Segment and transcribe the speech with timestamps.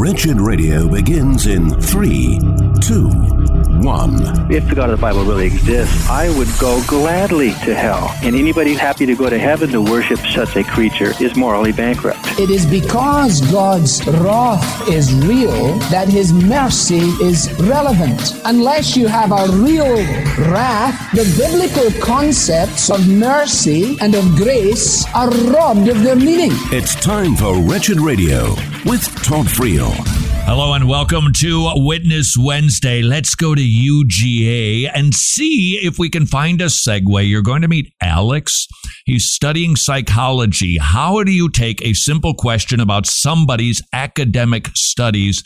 [0.00, 2.38] Wretched Radio begins in three,
[2.80, 3.10] two,
[3.84, 4.50] one.
[4.50, 8.10] If the God of the Bible really exists, I would go gladly to hell.
[8.22, 12.18] And anybody happy to go to heaven to worship such a creature is morally bankrupt.
[12.38, 18.40] It is because God's wrath is real that his mercy is relevant.
[18.46, 19.96] Unless you have a real
[20.48, 26.52] wrath, the biblical concepts of mercy and of grace are robbed of their meaning.
[26.72, 29.92] It's time for Wretched Radio with Todd Friel.
[30.46, 33.02] Hello and welcome to Witness Wednesday.
[33.02, 37.28] Let's go to UGA and see if we can find a segue.
[37.28, 38.66] You're going to meet Alex.
[39.04, 40.78] He's studying psychology.
[40.78, 45.42] How do you take a simple question about somebody's academic studies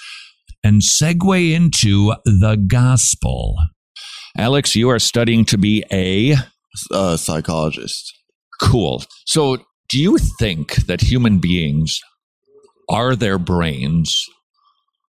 [0.62, 3.56] and segue into the gospel?
[4.38, 6.36] Alex, you are studying to be a
[6.92, 8.12] uh, psychologist.
[8.60, 9.02] Cool.
[9.26, 9.58] So,
[9.90, 12.00] do you think that human beings
[12.88, 14.14] are their brains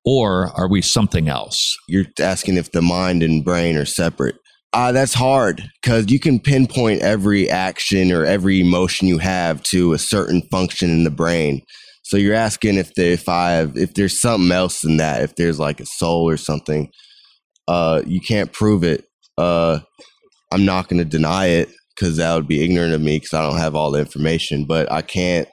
[0.04, 1.76] or are we something else?
[1.88, 4.36] You're asking if the mind and brain are separate.
[4.72, 9.92] Uh, that's hard because you can pinpoint every action or every emotion you have to
[9.92, 11.60] a certain function in the brain.
[12.04, 15.34] So you're asking if the, if I have, if there's something else than that, if
[15.34, 16.90] there's like a soul or something.
[17.68, 19.04] Uh, you can't prove it.
[19.38, 19.80] Uh,
[20.52, 23.42] I'm not going to deny it because that would be ignorant of me because I
[23.42, 24.64] don't have all the information.
[24.66, 25.48] But I can't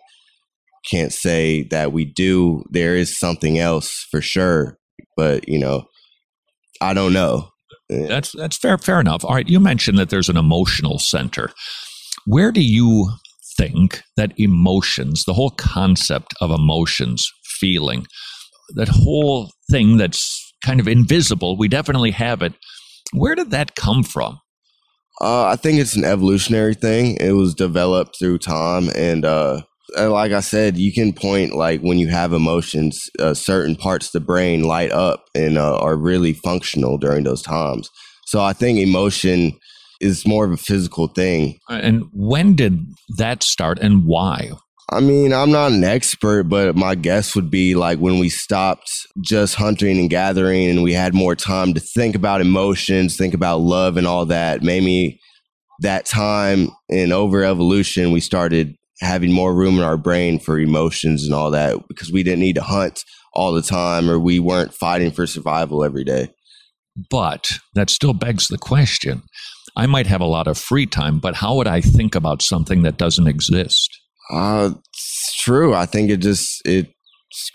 [0.89, 2.63] can't say that we do.
[2.69, 4.77] There is something else for sure,
[5.15, 5.85] but you know,
[6.81, 7.49] I don't know.
[7.89, 9.23] That's that's fair fair enough.
[9.23, 11.51] All right, you mentioned that there's an emotional center.
[12.25, 13.09] Where do you
[13.57, 17.27] think that emotions, the whole concept of emotions,
[17.59, 18.05] feeling,
[18.75, 22.53] that whole thing that's kind of invisible, we definitely have it.
[23.13, 24.39] Where did that come from?
[25.19, 27.17] Uh, I think it's an evolutionary thing.
[27.19, 29.61] It was developed through time, and uh,
[29.95, 34.11] like I said, you can point like when you have emotions, uh, certain parts of
[34.13, 37.89] the brain light up and uh, are really functional during those times.
[38.25, 39.53] So I think emotion
[40.01, 41.57] is more of a physical thing.
[41.69, 42.85] And when did
[43.17, 44.51] that start, and why?
[44.89, 48.89] I mean, I'm not an expert, but my guess would be like when we stopped
[49.21, 53.59] just hunting and gathering and we had more time to think about emotions, think about
[53.59, 54.63] love and all that.
[54.63, 55.19] Maybe
[55.81, 61.23] that time in over evolution, we started having more room in our brain for emotions
[61.23, 63.03] and all that because we didn't need to hunt
[63.33, 66.29] all the time or we weren't fighting for survival every day.
[67.09, 69.21] But that still begs the question.
[69.75, 72.81] I might have a lot of free time, but how would I think about something
[72.81, 73.89] that doesn't exist?
[74.31, 75.75] Uh, it's true.
[75.75, 76.89] I think it just it's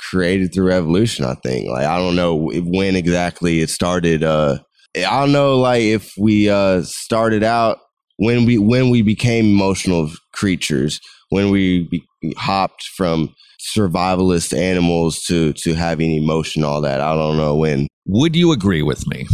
[0.09, 1.25] created through evolution.
[1.25, 1.69] I think.
[1.69, 4.23] Like I don't know when exactly it started.
[4.23, 4.59] Uh,
[4.97, 5.59] I don't know.
[5.59, 7.79] Like if we uh started out
[8.17, 11.01] when we when we became emotional creatures
[11.33, 11.89] when we
[12.37, 13.35] hopped from
[13.75, 17.87] survivalist animals to to having emotion all that i don't know when.
[18.07, 19.27] Would you agree with me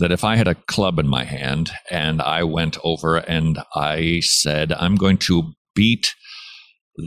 [0.00, 4.20] that if i had a club in my hand and i went over and i
[4.22, 6.14] said i'm going to beat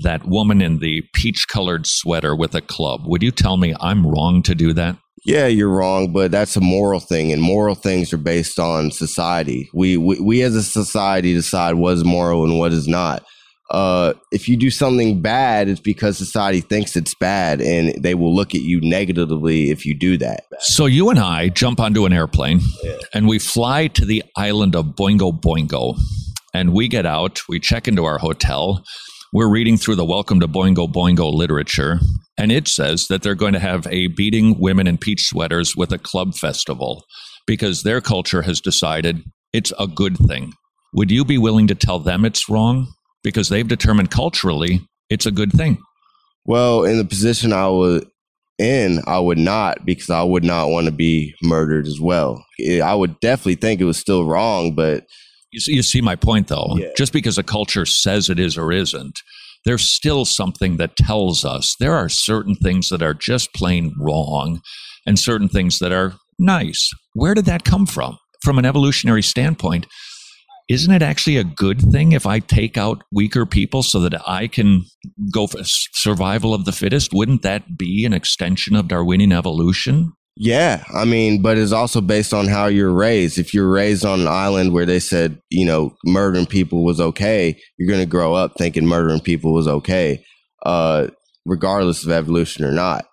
[0.03, 4.07] that woman in the peach colored sweater with a club would you tell me i'm
[4.07, 4.97] wrong to do that?
[5.25, 9.69] Yeah, you're wrong, but that's a moral thing, and moral things are based on society.
[9.73, 13.23] We, we, we as a society decide what is moral and what is not
[13.73, 18.33] uh, if you do something bad, it's because society thinks it's bad and they will
[18.33, 20.43] look at you negatively if you do that.
[20.59, 22.97] So you and I jump onto an airplane yeah.
[23.13, 25.99] and we fly to the island of Boingo Boingo.
[26.53, 28.83] And we get out, we check into our hotel.
[29.33, 31.99] We're reading through the Welcome to Boingo Boingo literature,
[32.37, 35.91] and it says that they're going to have a beating women in peach sweaters with
[35.91, 37.03] a club festival
[37.47, 40.53] because their culture has decided it's a good thing.
[40.93, 42.93] Would you be willing to tell them it's wrong?
[43.23, 45.77] Because they've determined culturally it's a good thing.
[46.45, 48.03] Well, in the position I was
[48.57, 52.43] in, I would not because I would not want to be murdered as well.
[52.83, 55.05] I would definitely think it was still wrong, but
[55.51, 56.75] you see, you see my point though.
[56.77, 56.89] Yeah.
[56.97, 59.19] Just because a culture says it is or isn't,
[59.65, 64.61] there's still something that tells us there are certain things that are just plain wrong
[65.05, 66.89] and certain things that are nice.
[67.13, 68.17] Where did that come from?
[68.43, 69.85] From an evolutionary standpoint,
[70.69, 74.47] isn't it actually a good thing if I take out weaker people so that I
[74.47, 74.85] can
[75.31, 77.13] go for survival of the fittest?
[77.13, 80.13] Wouldn't that be an extension of Darwinian evolution?
[80.35, 83.37] Yeah, I mean, but it's also based on how you're raised.
[83.37, 87.59] If you're raised on an island where they said, you know, murdering people was okay,
[87.77, 90.23] you're going to grow up thinking murdering people was okay,
[90.65, 91.07] uh,
[91.45, 93.05] regardless of evolution or not.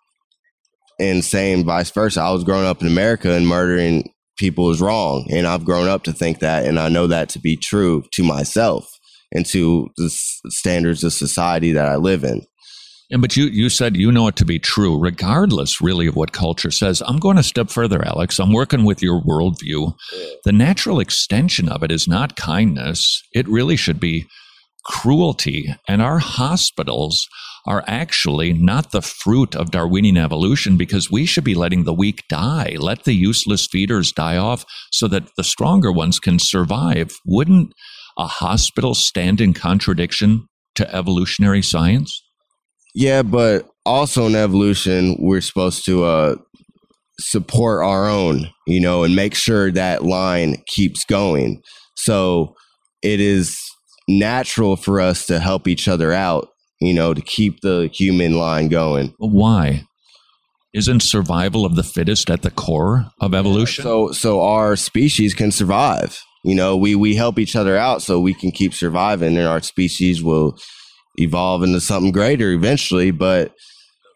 [0.98, 2.22] And same vice versa.
[2.22, 5.26] I was growing up in America and murdering people is wrong.
[5.30, 8.24] And I've grown up to think that, and I know that to be true to
[8.24, 8.90] myself
[9.30, 10.08] and to the
[10.48, 12.42] standards of society that I live in.
[13.12, 16.32] And but you you said you know it to be true, regardless really of what
[16.32, 17.02] culture says.
[17.04, 18.38] I'm going a step further, Alex.
[18.38, 19.94] I'm working with your worldview.
[20.44, 23.22] The natural extension of it is not kindness.
[23.34, 24.26] It really should be
[24.84, 25.74] cruelty.
[25.88, 27.26] And our hospitals
[27.66, 32.24] are actually not the fruit of Darwinian evolution because we should be letting the weak
[32.28, 32.76] die.
[32.78, 37.10] Let the useless feeders die off so that the stronger ones can survive.
[37.26, 37.72] Wouldn't
[38.18, 42.22] a hospital stand in contradiction to evolutionary science?
[42.94, 46.36] Yeah, but also in evolution, we're supposed to uh,
[47.20, 51.62] support our own, you know, and make sure that line keeps going.
[51.96, 52.54] So
[53.02, 53.56] it is
[54.18, 56.48] natural for us to help each other out,
[56.80, 59.14] you know, to keep the human line going.
[59.18, 59.84] Why?
[60.72, 63.82] Isn't survival of the fittest at the core of evolution?
[63.82, 66.20] So so our species can survive.
[66.44, 69.60] You know, we we help each other out so we can keep surviving and our
[69.62, 70.58] species will
[71.16, 73.52] evolve into something greater eventually, but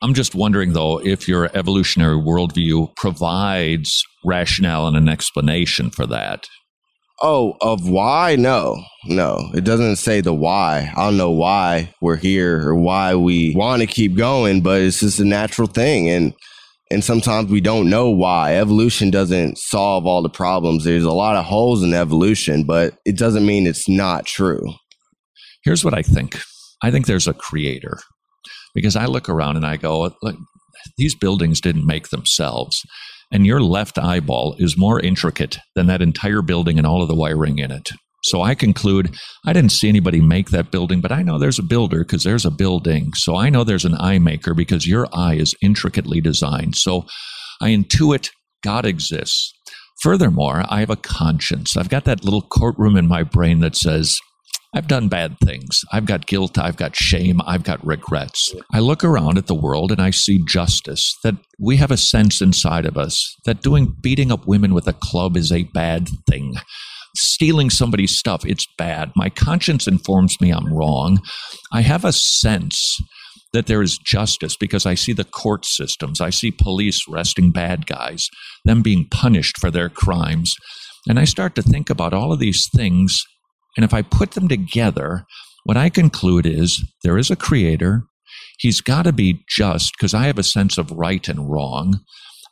[0.03, 6.47] I'm just wondering though if your evolutionary worldview provides rationale and an explanation for that.
[7.27, 8.37] Oh, of why?
[8.37, 9.51] No, no.
[9.55, 10.93] It doesn't say the why.
[10.95, 15.01] I don't know why we're here or why we want to keep going, but it's
[15.01, 16.11] just a natural thing.
[16.11, 16.35] And
[16.91, 18.57] and sometimes we don't know why.
[18.57, 20.85] Evolution doesn't solve all the problems.
[20.85, 24.75] There's a lot of holes in evolution, but it doesn't mean it's not true.
[25.65, 26.39] Here's what I think.
[26.83, 28.01] I think there's a creator
[28.75, 30.37] because I look around and I go, look,
[30.99, 32.83] these buildings didn't make themselves
[33.35, 37.17] and your left eyeball is more intricate than that entire building and all of the
[37.17, 37.91] wiring in it.
[38.23, 41.65] So I conclude I didn't see anybody make that building, but I know there's a
[41.65, 43.13] builder because there's a building.
[43.15, 46.77] So I know there's an eye maker because your eye is intricately designed.
[46.77, 47.05] So
[47.61, 48.31] I intuit
[48.63, 49.53] God exists.
[50.01, 51.77] Furthermore, I have a conscience.
[51.77, 54.19] I've got that little courtroom in my brain that says,
[54.75, 55.81] I've done bad things.
[55.93, 56.59] I've got guilt.
[56.59, 57.41] I've got shame.
[57.47, 58.53] I've got regrets.
[58.73, 62.43] I look around at the world and I see justice, that we have a sense
[62.43, 66.57] inside of us that doing beating up women with a club is a bad thing.
[67.17, 69.13] Stealing somebody's stuff, it's bad.
[69.15, 71.21] My conscience informs me I'm wrong.
[71.73, 72.99] I have a sense
[73.53, 76.21] that there is justice because I see the court systems.
[76.21, 78.29] I see police arresting bad guys,
[78.65, 80.53] them being punished for their crimes.
[81.09, 83.23] And I start to think about all of these things
[83.77, 85.25] and if I put them together,
[85.65, 88.03] what I conclude is there is a creator.
[88.59, 92.01] He's got to be just because I have a sense of right and wrong.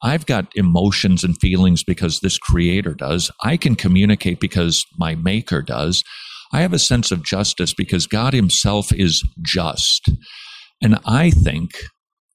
[0.02, 3.30] I've got emotions and feelings because this creator does.
[3.44, 6.02] I can communicate because my maker does.
[6.52, 10.10] I have a sense of justice because God himself is just.
[10.82, 11.70] And I think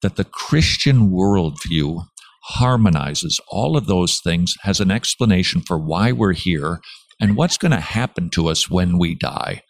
[0.01, 2.05] that the Christian worldview
[2.43, 6.79] harmonizes all of those things, has an explanation for why we're here,
[7.19, 9.61] and what's going to happen to us when we die.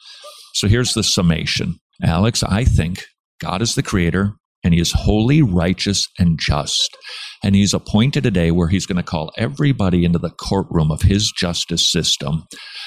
[0.56, 1.76] So here's the summation.
[2.04, 3.04] Alex, I think
[3.40, 4.34] God is the creator
[4.64, 6.98] and he is holy, righteous, and just.
[7.44, 11.04] And he's appointed a day where he's going to call everybody into the courtroom of
[11.04, 12.44] his justice system.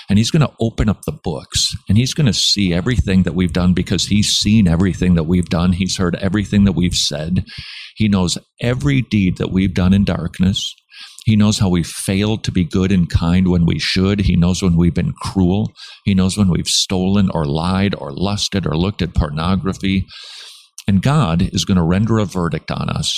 [0.09, 3.35] And he's going to open up the books and he's going to see everything that
[3.35, 5.73] we've done because he's seen everything that we've done.
[5.73, 7.45] He's heard everything that we've said.
[7.95, 10.75] He knows every deed that we've done in darkness.
[11.25, 14.21] He knows how we failed to be good and kind when we should.
[14.21, 15.73] He knows when we've been cruel.
[16.05, 20.07] He knows when we've stolen or lied or lusted or looked at pornography.
[20.89, 23.15] And God is going to render a verdict on us.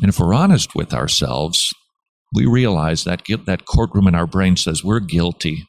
[0.00, 1.60] And if we're honest with ourselves,
[2.34, 5.64] we realize that that courtroom in our brain says we're guilty.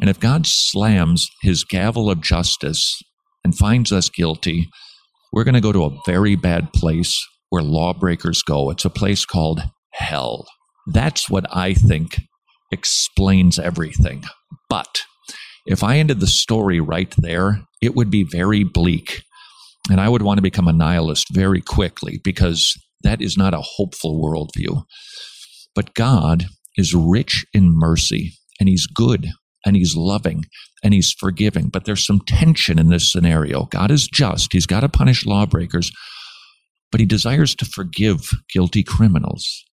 [0.00, 2.82] And if God slams his gavel of justice
[3.44, 4.68] and finds us guilty,
[5.32, 7.14] we're going to go to a very bad place
[7.50, 8.70] where lawbreakers go.
[8.70, 9.62] It's a place called
[9.92, 10.46] hell.
[10.86, 12.20] That's what I think
[12.72, 14.24] explains everything.
[14.68, 15.02] But
[15.66, 19.22] if I ended the story right there, it would be very bleak.
[19.90, 23.62] And I would want to become a nihilist very quickly because that is not a
[23.62, 24.84] hopeful worldview.
[25.74, 29.28] But God is rich in mercy and He's good
[29.64, 30.46] and He's loving
[30.82, 31.68] and He's forgiving.
[31.68, 33.66] But there's some tension in this scenario.
[33.66, 35.90] God is just, He's got to punish lawbreakers,
[36.90, 39.64] but He desires to forgive guilty criminals.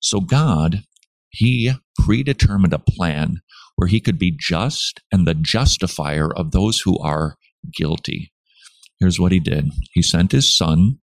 [0.00, 0.82] So God,
[1.30, 3.40] He predetermined a plan
[3.76, 7.36] where He could be just and the justifier of those who are
[7.74, 8.32] guilty.
[8.98, 10.98] Here's what He did He sent His Son,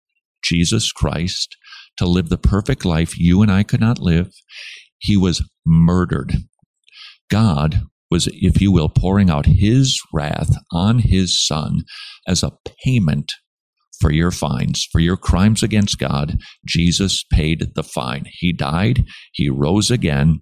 [0.43, 1.55] Jesus Christ,
[1.97, 4.33] to live the perfect life you and I could not live.
[4.97, 6.33] He was murdered.
[7.29, 11.83] God was, if you will, pouring out His wrath on His Son
[12.27, 13.31] as a payment
[14.01, 16.39] for your fines, for your crimes against God.
[16.65, 18.25] Jesus paid the fine.
[18.31, 20.41] He died, he rose again,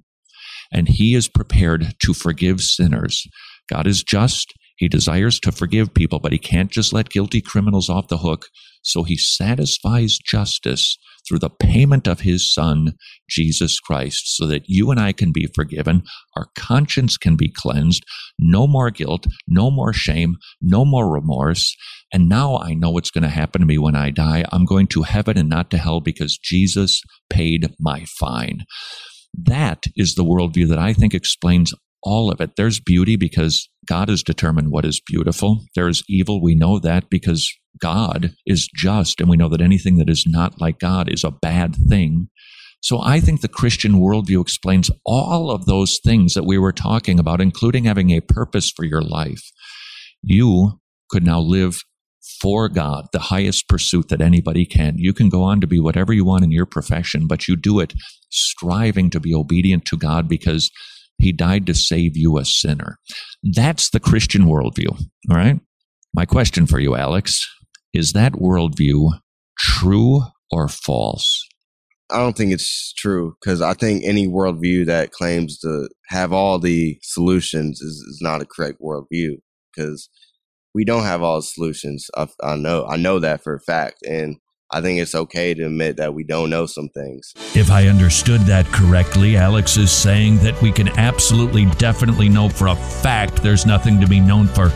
[0.72, 3.28] and he is prepared to forgive sinners.
[3.70, 7.90] God is just, He desires to forgive people, but he can't just let guilty criminals
[7.90, 8.48] off the hook.
[8.82, 10.98] So he satisfies justice
[11.30, 12.94] through the payment of his son,
[13.30, 16.04] Jesus Christ, so that you and I can be forgiven,
[16.36, 18.04] our conscience can be cleansed,
[18.40, 21.76] no more guilt, no more shame, no more remorse.
[22.12, 24.44] And now I know what's going to happen to me when I die.
[24.52, 28.66] I'm going to heaven and not to hell because Jesus paid my fine.
[29.38, 32.56] That is the worldview that I think explains all of it.
[32.56, 35.66] There's beauty because God has determined what is beautiful.
[35.76, 36.42] There is evil.
[36.42, 40.60] We know that because God is just, and we know that anything that is not
[40.60, 42.30] like God is a bad thing.
[42.82, 47.20] So I think the Christian worldview explains all of those things that we were talking
[47.20, 49.44] about, including having a purpose for your life.
[50.22, 51.82] You could now live
[52.42, 54.98] for God, the highest pursuit that anybody can.
[54.98, 57.80] You can go on to be whatever you want in your profession, but you do
[57.80, 57.94] it
[58.30, 60.72] striving to be obedient to God because
[61.18, 62.98] he died to save you, a sinner.
[63.44, 64.90] That's the Christian worldview.
[65.30, 65.60] All right.
[66.14, 67.46] My question for you, Alex,
[67.94, 69.20] is that worldview
[69.58, 71.48] true or false?
[72.12, 76.58] I don't think it's true because I think any worldview that claims to have all
[76.58, 79.38] the solutions is, is not a correct worldview
[79.76, 80.10] because
[80.74, 82.10] we don't have all the solutions.
[82.16, 84.38] I, I know I know that for a fact, and
[84.72, 87.34] I think it's okay to admit that we don't know some things.
[87.56, 92.68] If I understood that correctly, Alex is saying that we can absolutely, definitely know for
[92.68, 94.72] a fact there's nothing to be known for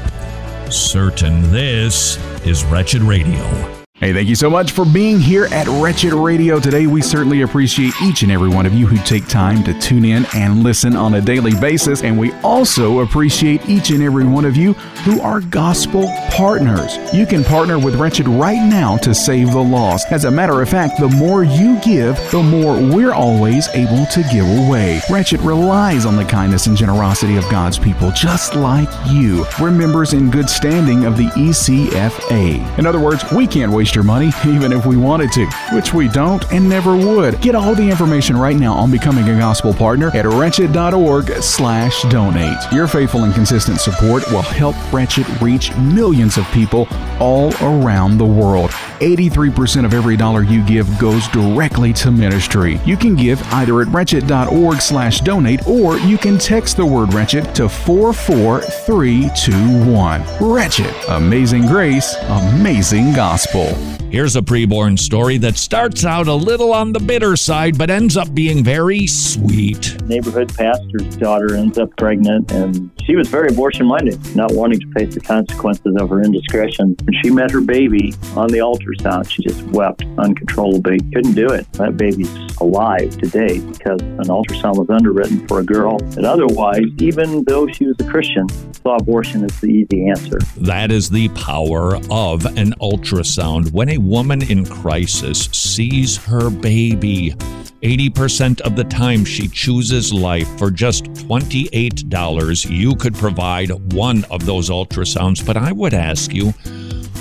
[0.73, 1.51] certain.
[1.51, 3.72] This is Wretched Radio.
[3.97, 6.87] Hey, thank you so much for being here at Wretched Radio today.
[6.87, 10.25] We certainly appreciate each and every one of you who take time to tune in
[10.33, 12.01] and listen on a daily basis.
[12.01, 16.97] And we also appreciate each and every one of you who are gospel partners.
[17.13, 20.07] You can partner with Wretched right now to save the lost.
[20.11, 24.23] As a matter of fact, the more you give, the more we're always able to
[24.33, 25.01] give away.
[25.07, 29.45] Wretched relies on the kindness and generosity of God's people, just like you.
[29.61, 32.79] We're members in good standing of the ECFA.
[32.79, 36.07] In other words, we can't waste your money, even if we wanted to, which we
[36.07, 37.41] don't and never would.
[37.41, 42.57] Get all the information right now on becoming a gospel partner at wretched.org slash donate.
[42.71, 46.87] Your faithful and consistent support will help Wretched reach millions of people
[47.19, 48.69] all around the world.
[48.69, 52.79] 83% of every dollar you give goes directly to ministry.
[52.85, 57.53] You can give either at wretched.org slash donate or you can text the word wretched
[57.55, 60.23] to 44321.
[60.39, 60.93] Wretched.
[61.09, 63.75] Amazing grace, amazing gospel.
[64.13, 68.15] Here's a preborn story that starts out a little on the bitter side, but ends
[68.15, 69.99] up being very sweet.
[70.03, 74.91] Neighborhood pastor's daughter ends up pregnant, and she was very abortion minded, not wanting to
[74.91, 76.95] face the consequences of her indiscretion.
[77.03, 80.99] When she met her baby on the ultrasound, she just wept uncontrollably.
[81.13, 81.71] Couldn't do it.
[81.73, 82.31] That baby's
[82.61, 87.85] alive today because an ultrasound was underwritten for a girl that otherwise, even though she
[87.85, 90.39] was a Christian, saw abortion as the easy answer.
[90.57, 93.71] That is the power of an ultrasound.
[93.71, 97.35] When a woman in crisis sees her baby,
[97.83, 102.69] 80% of the time she chooses life for just $28.
[102.69, 106.53] You could provide one of those ultrasounds, but I would ask you,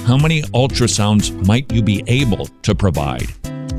[0.06, 3.28] how many ultrasounds might you be able to provide?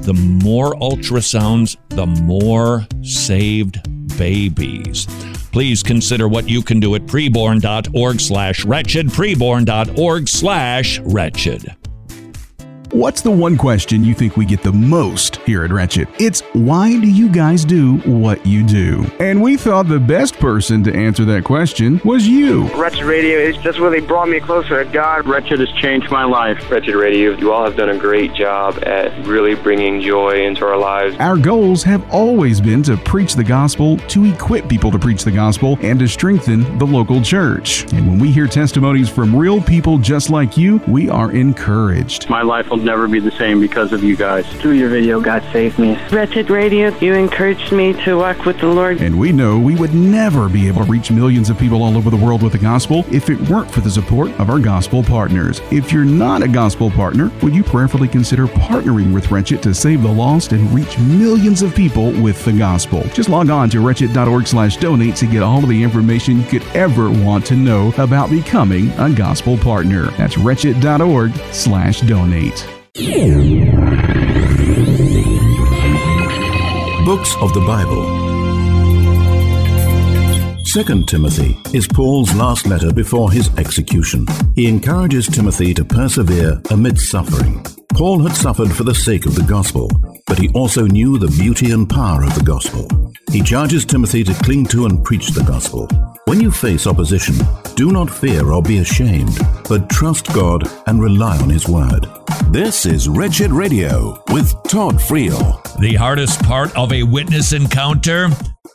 [0.03, 3.79] The more ultrasounds, the more saved
[4.17, 5.05] babies.
[5.51, 11.75] Please consider what you can do at preborn.org slash wretched, preborn.org slash wretched.
[12.93, 16.07] What's the one question you think we get the most here at Wretched?
[16.19, 19.03] It's why do you guys do what you do?
[19.19, 22.67] And we thought the best person to answer that question was you.
[22.75, 25.25] Wretched Radio is just really brought me closer to God.
[25.25, 26.69] Wretched has changed my life.
[26.69, 30.77] Wretched Radio, you all have done a great job at really bringing joy into our
[30.77, 31.15] lives.
[31.17, 35.31] Our goals have always been to preach the gospel, to equip people to preach the
[35.31, 37.91] gospel, and to strengthen the local church.
[37.91, 42.29] And when we hear testimonies from real people just like you, we are encouraged.
[42.29, 44.45] My life will never be the same because of you guys.
[44.53, 45.97] Through your video, God saved me.
[46.11, 49.01] Wretched Radio, you encouraged me to walk with the Lord.
[49.01, 52.09] And we know we would never be able to reach millions of people all over
[52.09, 55.61] the world with the gospel if it weren't for the support of our gospel partners.
[55.71, 60.03] If you're not a gospel partner, would you prayerfully consider partnering with Wretched to save
[60.03, 63.03] the lost and reach millions of people with the gospel?
[63.13, 66.63] Just log on to wretched.org slash donate to get all of the information you could
[66.75, 70.11] ever want to know about becoming a gospel partner.
[70.11, 72.72] That's wretched.org slash donate.
[77.05, 78.03] Books of the Bible.
[80.65, 84.27] 2 Timothy is Paul's last letter before his execution.
[84.55, 87.65] He encourages Timothy to persevere amidst suffering.
[87.95, 89.89] Paul had suffered for the sake of the gospel,
[90.27, 92.87] but he also knew the beauty and power of the gospel.
[93.31, 95.89] He charges Timothy to cling to and preach the gospel.
[96.33, 97.35] When you face opposition,
[97.75, 99.37] do not fear or be ashamed,
[99.69, 102.07] but trust God and rely on His word.
[102.49, 105.61] This is Wretched Radio with Todd Friel.
[105.79, 108.29] The hardest part of a witness encounter?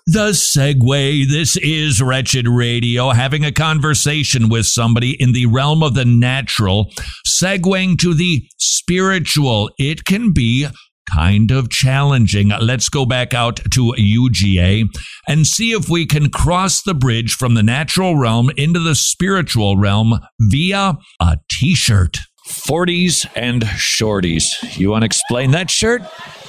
[0.06, 1.28] The segue.
[1.28, 6.92] This is Wretched Radio, having a conversation with somebody in the realm of the natural,
[7.26, 9.68] segueing to the spiritual.
[9.78, 10.68] It can be
[11.10, 12.50] kind of challenging.
[12.60, 14.84] Let's go back out to UGA
[15.26, 19.76] and see if we can cross the bridge from the natural realm into the spiritual
[19.76, 22.18] realm via a t shirt.
[22.48, 24.78] 40s and shorties.
[24.78, 26.02] You want to explain that shirt?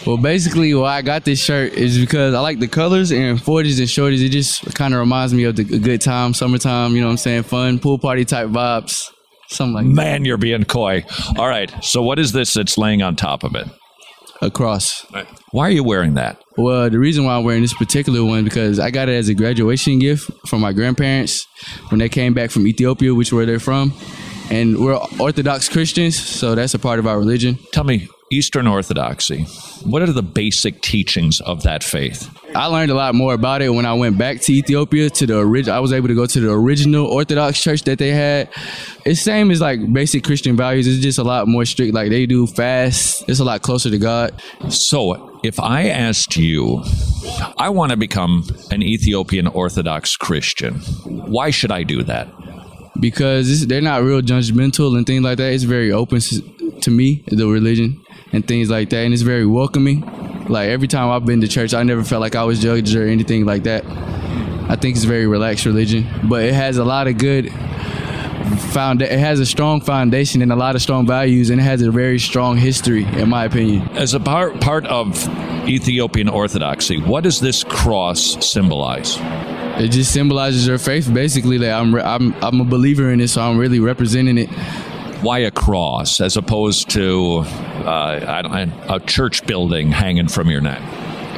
[0.08, 3.80] Well, basically, why I got this shirt is because I like the colors and 40s
[3.80, 4.26] and shorties.
[4.26, 7.18] It just kind of reminds me of the good time, summertime, you know what I'm
[7.18, 7.44] saying?
[7.44, 9.12] Fun, pool party type vibes.
[9.50, 11.04] Something like Man, you're being coy.
[11.38, 11.74] All right.
[11.84, 13.68] So, what is this that's laying on top of it?
[14.42, 15.06] A cross.
[15.52, 16.42] Why are you wearing that?
[16.58, 19.34] Well, the reason why I'm wearing this particular one because I got it as a
[19.34, 21.46] graduation gift from my grandparents
[21.90, 23.94] when they came back from Ethiopia, which where they're from.
[24.50, 27.60] And we're Orthodox Christians, so that's a part of our religion.
[27.74, 29.44] Tell me, Eastern Orthodoxy,
[29.84, 32.30] what are the basic teachings of that faith?
[32.56, 35.40] I learned a lot more about it when I went back to Ethiopia to the
[35.40, 35.76] original.
[35.76, 38.50] I was able to go to the original Orthodox church that they had.
[39.04, 40.86] It's same as like basic Christian values.
[40.86, 41.96] It's just a lot more strict.
[41.96, 43.28] Like they do fast.
[43.28, 44.40] It's a lot closer to God.
[44.70, 46.84] So, if I asked you,
[47.58, 52.28] I want to become an Ethiopian Orthodox Christian, why should I do that?
[53.00, 55.52] Because they're not real judgmental and things like that.
[55.54, 58.00] It's very open to me, the religion
[58.32, 60.02] and things like that, and it's very welcoming.
[60.48, 63.08] Like every time I've been to church, I never felt like I was judged or
[63.08, 63.86] anything like that.
[64.70, 67.52] I think it's a very relaxed religion, but it has a lot of good
[68.58, 71.82] found it has a strong foundation and a lot of strong values and it has
[71.82, 75.28] a very strong history in my opinion as a part part of
[75.68, 79.18] ethiopian orthodoxy what does this cross symbolize
[79.80, 83.42] it just symbolizes your faith basically like i'm i'm, I'm a believer in it so
[83.42, 84.50] i'm really representing it
[85.22, 87.44] why a cross as opposed to
[87.86, 90.82] uh, a church building hanging from your neck?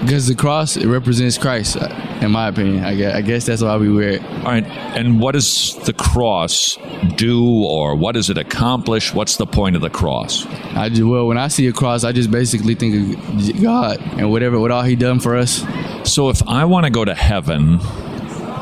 [0.01, 2.83] Because the cross it represents Christ, uh, in my opinion.
[2.83, 4.23] I guess, I guess that's why we wear it.
[4.23, 4.65] All right.
[4.65, 6.79] And what does the cross
[7.17, 9.13] do, or what does it accomplish?
[9.13, 10.47] What's the point of the cross?
[10.75, 14.31] I just, well, when I see a cross, I just basically think of God and
[14.31, 15.63] whatever, what all He done for us.
[16.03, 17.77] So if I want to go to heaven,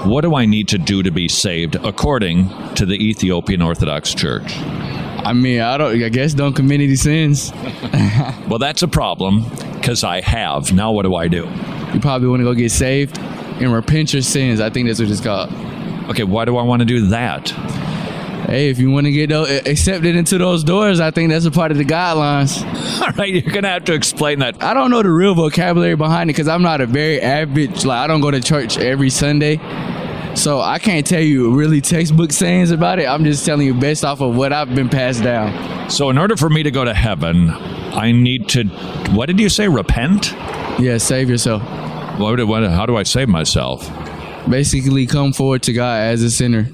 [0.06, 4.58] what do I need to do to be saved according to the Ethiopian Orthodox Church?
[5.30, 6.02] I mean, I don't.
[6.02, 7.52] I guess don't commit any sins.
[8.50, 10.74] well, that's a problem because I have.
[10.74, 11.48] Now, what do I do?
[11.94, 14.60] You probably want to go get saved and repent your sins.
[14.60, 15.54] I think that's what it's called.
[16.10, 17.48] Okay, why do I want to do that?
[18.48, 19.32] Hey, if you want to get
[19.68, 22.63] accepted into those doors, I think that's a part of the guidelines.
[23.04, 24.63] All right, you're gonna have to explain that.
[24.63, 27.86] I don't know the real vocabulary behind it because I'm not a very average.
[27.86, 29.58] Like I don't go to church every Sunday.
[30.36, 33.08] So I can't tell you really textbook sayings about it.
[33.08, 35.89] I'm just telling you based off of what I've been passed down.
[35.89, 38.65] So in order for me to go to heaven, I need to
[39.12, 39.68] what did you say?
[39.68, 40.34] Repent?
[40.80, 41.63] Yeah, save yourself.
[42.20, 43.89] What, what, how do I save myself?
[44.48, 46.70] Basically, come forward to God as a sinner.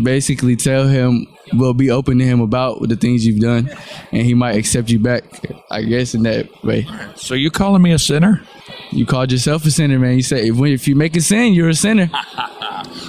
[0.00, 3.70] Basically, tell Him, we'll be open to Him about the things you've done,
[4.12, 5.24] and He might accept you back.
[5.70, 6.86] I guess in that way.
[7.16, 8.42] So you calling me a sinner?
[8.90, 10.16] You called yourself a sinner, man.
[10.16, 12.10] You say if, if you make a sin, you're a sinner.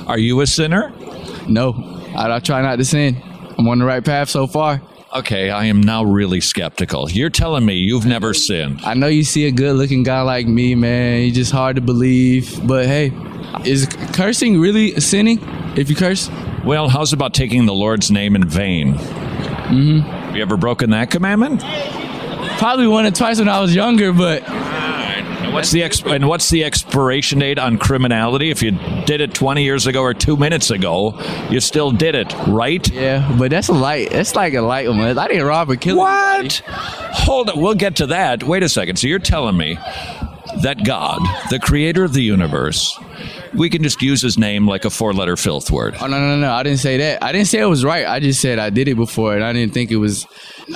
[0.10, 0.92] Are you a sinner?
[1.48, 1.74] No,
[2.18, 3.22] I, I try not to sin.
[3.60, 4.82] I'm on the right path so far.
[5.16, 7.12] Okay, I am now really skeptical.
[7.12, 8.82] You're telling me you've never sinned.
[8.84, 11.22] I know you see a good looking guy like me, man.
[11.22, 12.60] He's just hard to believe.
[12.68, 13.12] But hey,
[13.64, 15.38] is cursing really sinning
[15.78, 16.28] if you curse?
[16.66, 18.96] Well, how's about taking the Lord's name in vain?
[18.96, 20.00] Mm-hmm.
[20.00, 21.62] Have you ever broken that commandment?
[22.58, 24.42] Probably one or twice when I was younger, but
[25.50, 28.52] and what's the exp- and what's the expiration date on criminality?
[28.52, 28.72] If you
[29.06, 32.88] did it 20 years ago or two minutes ago, you still did it, right?
[32.92, 34.12] Yeah, but that's a light.
[34.12, 35.18] That's like a light one.
[35.18, 36.40] I didn't rob or kill what?
[36.40, 36.64] Anybody.
[36.68, 38.44] Hold on, we'll get to that.
[38.44, 38.98] Wait a second.
[38.98, 39.80] So you're telling me
[40.62, 42.96] that God, the creator of the universe,
[43.54, 45.96] we can just use his name like a four letter filth word.
[46.00, 46.52] Oh, no, no, no.
[46.52, 47.24] I didn't say that.
[47.24, 48.06] I didn't say it was right.
[48.06, 50.26] I just said I did it before and I didn't think it was,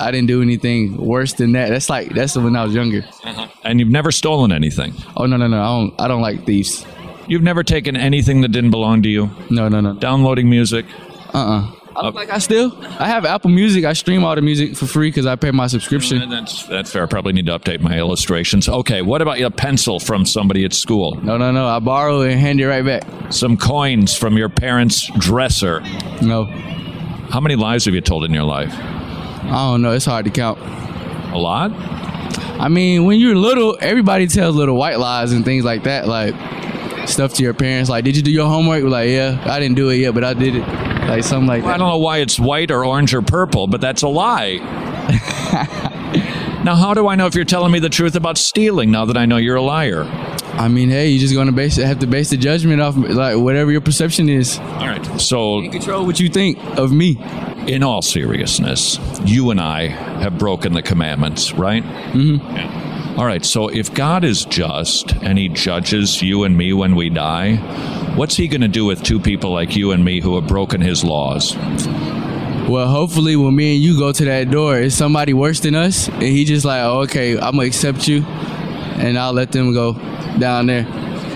[0.00, 1.68] I didn't do anything worse than that.
[1.70, 3.04] That's like, that's when I was younger.
[3.24, 3.48] Uh-huh.
[3.62, 4.94] And you've never stolen anything?
[5.16, 5.60] Oh, no, no, no.
[5.60, 6.84] I don't, I don't like thieves.
[7.26, 9.30] You've never taken anything that didn't belong to you?
[9.50, 9.94] No, no, no.
[9.94, 10.84] Downloading music?
[11.32, 12.76] Uh uh I look like I still.
[12.98, 13.84] I have Apple Music.
[13.84, 16.22] I stream all the music for free because I pay my subscription.
[16.22, 17.04] Uh, that's that's fair.
[17.04, 18.68] I probably need to update my illustrations.
[18.68, 21.14] Okay, what about a pencil from somebody at school?
[21.22, 21.66] No, no, no.
[21.66, 23.32] I borrow and hand it right back.
[23.32, 25.80] Some coins from your parents' dresser.
[26.20, 26.44] No.
[27.30, 28.72] How many lies have you told in your life?
[28.72, 29.92] I don't know.
[29.92, 30.58] It's hard to count.
[31.32, 31.72] A lot.
[32.60, 36.06] I mean, when you're little, everybody tells little white lies and things like that.
[36.06, 36.34] Like,
[37.08, 37.90] stuff to your parents.
[37.90, 38.84] Like, did you do your homework?
[38.84, 40.93] Like, yeah, I didn't do it yet, but I did it.
[41.08, 43.80] Like something like Well, I don't know why it's white or orange or purple, but
[43.80, 44.56] that's a lie.
[46.64, 49.16] now, how do I know if you're telling me the truth about stealing now that
[49.16, 50.04] I know you're a liar?
[50.54, 53.72] I mean, hey, you're just gonna base have to base the judgment off like whatever
[53.72, 54.58] your perception is.
[54.58, 55.20] All right.
[55.20, 57.18] So, you control what you think of me.
[57.66, 61.82] in all seriousness, you and I have broken the commandments, right?
[61.82, 62.83] Mm-hmm.
[63.16, 63.44] All right.
[63.44, 67.56] So, if God is just and He judges you and me when we die,
[68.16, 70.80] what's He going to do with two people like you and me who have broken
[70.80, 71.54] His laws?
[72.68, 76.08] Well, hopefully, when me and you go to that door, it's somebody worse than us,
[76.08, 79.92] and he just like, oh, okay, I'm gonna accept you, and I'll let them go
[80.38, 80.84] down there.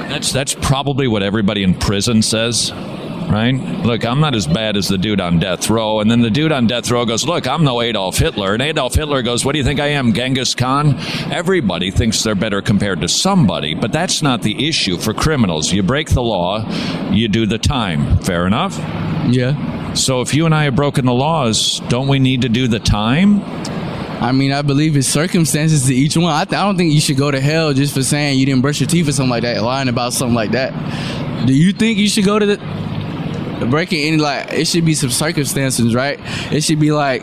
[0.09, 2.73] That's that's probably what everybody in prison says,
[3.29, 3.55] right?
[3.85, 6.53] Look, I'm not as bad as the dude on death row, and then the dude
[6.53, 9.59] on death row goes, "Look, I'm no Adolf Hitler," and Adolf Hitler goes, "What do
[9.59, 10.97] you think I am, Genghis Khan?"
[11.31, 15.73] Everybody thinks they're better compared to somebody, but that's not the issue for criminals.
[15.73, 16.65] You break the law,
[17.11, 18.19] you do the time.
[18.19, 18.79] Fair enough.
[19.29, 19.93] Yeah.
[19.95, 22.79] So if you and I have broken the laws, don't we need to do the
[22.79, 23.43] time?
[24.21, 26.33] I mean, I believe it's circumstances to each one.
[26.33, 28.63] I, th- I don't think you should go to hell just for saying you didn't
[28.63, 30.73] brush your teeth or something like that, lying about something like that.
[31.47, 32.88] Do you think you should go to the
[33.67, 34.53] breaking any like?
[34.53, 36.19] It should be some circumstances, right?
[36.53, 37.23] It should be like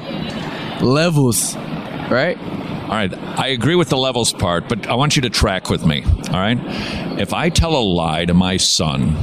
[0.81, 2.37] levels, right?
[2.85, 5.85] All right, I agree with the levels part, but I want you to track with
[5.85, 6.03] me.
[6.03, 6.59] All right,
[7.19, 9.15] if I tell a lie to my son,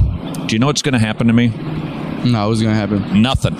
[0.47, 1.47] do you know what's going to happen to me?
[2.25, 3.21] No, what's going to happen?
[3.21, 3.55] Nothing.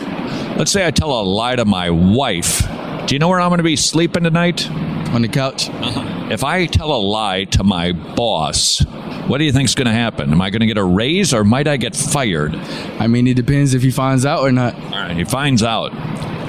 [0.57, 2.67] Let's say I tell a lie to my wife.
[3.05, 4.69] Do you know where I'm going to be sleeping tonight?
[5.13, 5.69] On the couch.
[5.69, 6.29] Uh-huh.
[6.31, 8.83] If I tell a lie to my boss,
[9.27, 10.31] what do you think's going to happen?
[10.31, 12.55] Am I going to get a raise or might I get fired?
[12.55, 14.75] I mean, it depends if he finds out or not.
[14.75, 15.91] All right, he finds out.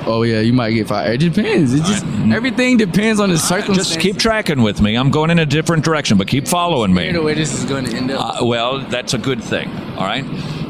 [0.07, 1.23] Oh yeah, you might get fired.
[1.23, 1.73] It depends.
[1.73, 3.89] It just everything depends on the circumstances.
[3.89, 4.97] Just keep tracking with me.
[4.97, 7.11] I'm going in a different direction, but keep following me.
[7.11, 8.43] Know where this is going to end up.
[8.43, 9.71] Uh, well, that's a good thing.
[9.97, 10.25] All right.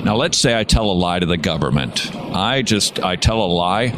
[0.04, 2.14] Now, let's say I tell a lie to the government.
[2.14, 3.88] I just I tell a lie.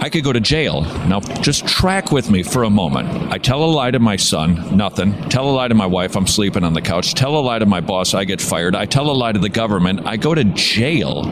[0.00, 0.82] I could go to jail.
[1.06, 3.32] Now, just track with me for a moment.
[3.32, 5.12] I tell a lie to my son, nothing.
[5.28, 7.14] Tell a lie to my wife, I'm sleeping on the couch.
[7.14, 8.76] Tell a lie to my boss, I get fired.
[8.76, 11.24] I tell a lie to the government, I go to jail.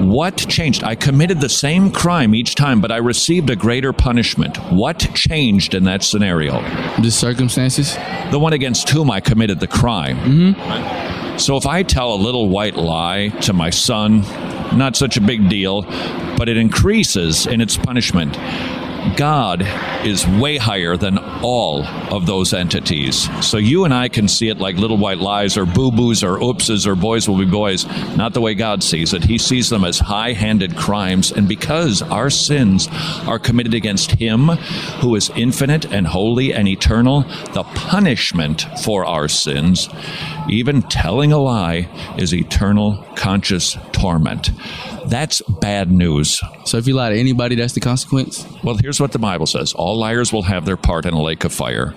[0.00, 0.82] What changed?
[0.82, 4.56] I committed the same crime each time, but I received a greater punishment.
[4.72, 6.62] What changed in that scenario?
[7.02, 7.96] The circumstances?
[8.30, 10.16] The one against whom I committed the crime.
[10.16, 11.36] Mm-hmm.
[11.38, 14.22] So if I tell a little white lie to my son,
[14.74, 15.82] not such a big deal,
[16.36, 18.36] but it increases in its punishment.
[19.16, 19.62] God
[20.04, 23.28] is way higher than all of those entities.
[23.44, 26.38] So you and I can see it like little white lies or boo boos or
[26.38, 29.24] oopses or boys will be boys, not the way God sees it.
[29.24, 31.32] He sees them as high handed crimes.
[31.32, 32.88] And because our sins
[33.26, 34.48] are committed against Him
[35.00, 37.22] who is infinite and holy and eternal,
[37.54, 39.88] the punishment for our sins,
[40.48, 44.50] even telling a lie, is eternal conscious torment.
[45.06, 46.40] That's bad news.
[46.64, 48.46] So if you lie to anybody, that's the consequence?
[48.64, 51.44] Well, here's what the Bible says all liars will have their part in a lake
[51.44, 51.94] of fire.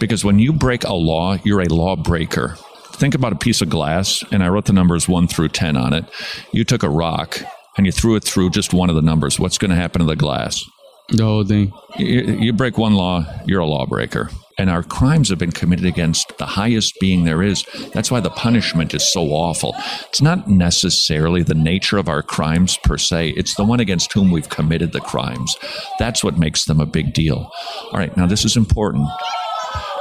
[0.00, 2.56] Because when you break a law, you're a lawbreaker.
[2.92, 5.92] Think about a piece of glass, and I wrote the numbers 1 through 10 on
[5.92, 6.04] it.
[6.50, 7.38] You took a rock
[7.76, 9.38] and you threw it through just one of the numbers.
[9.38, 10.64] What's going to happen to the glass?
[11.10, 11.72] The whole thing.
[11.96, 14.30] You, you break one law, you're a lawbreaker.
[14.58, 17.64] And our crimes have been committed against the highest being there is.
[17.92, 19.74] That's why the punishment is so awful.
[20.08, 24.30] It's not necessarily the nature of our crimes per se, it's the one against whom
[24.30, 25.56] we've committed the crimes.
[25.98, 27.50] That's what makes them a big deal.
[27.92, 29.08] All right, now this is important.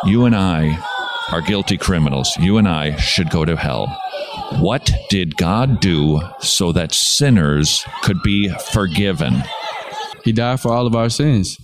[0.06, 0.82] You and I
[1.32, 2.32] are guilty criminals.
[2.40, 3.88] You and I should go to hell.
[4.60, 9.44] What did God do so that sinners could be forgiven?
[10.24, 11.58] He died for all of our sins.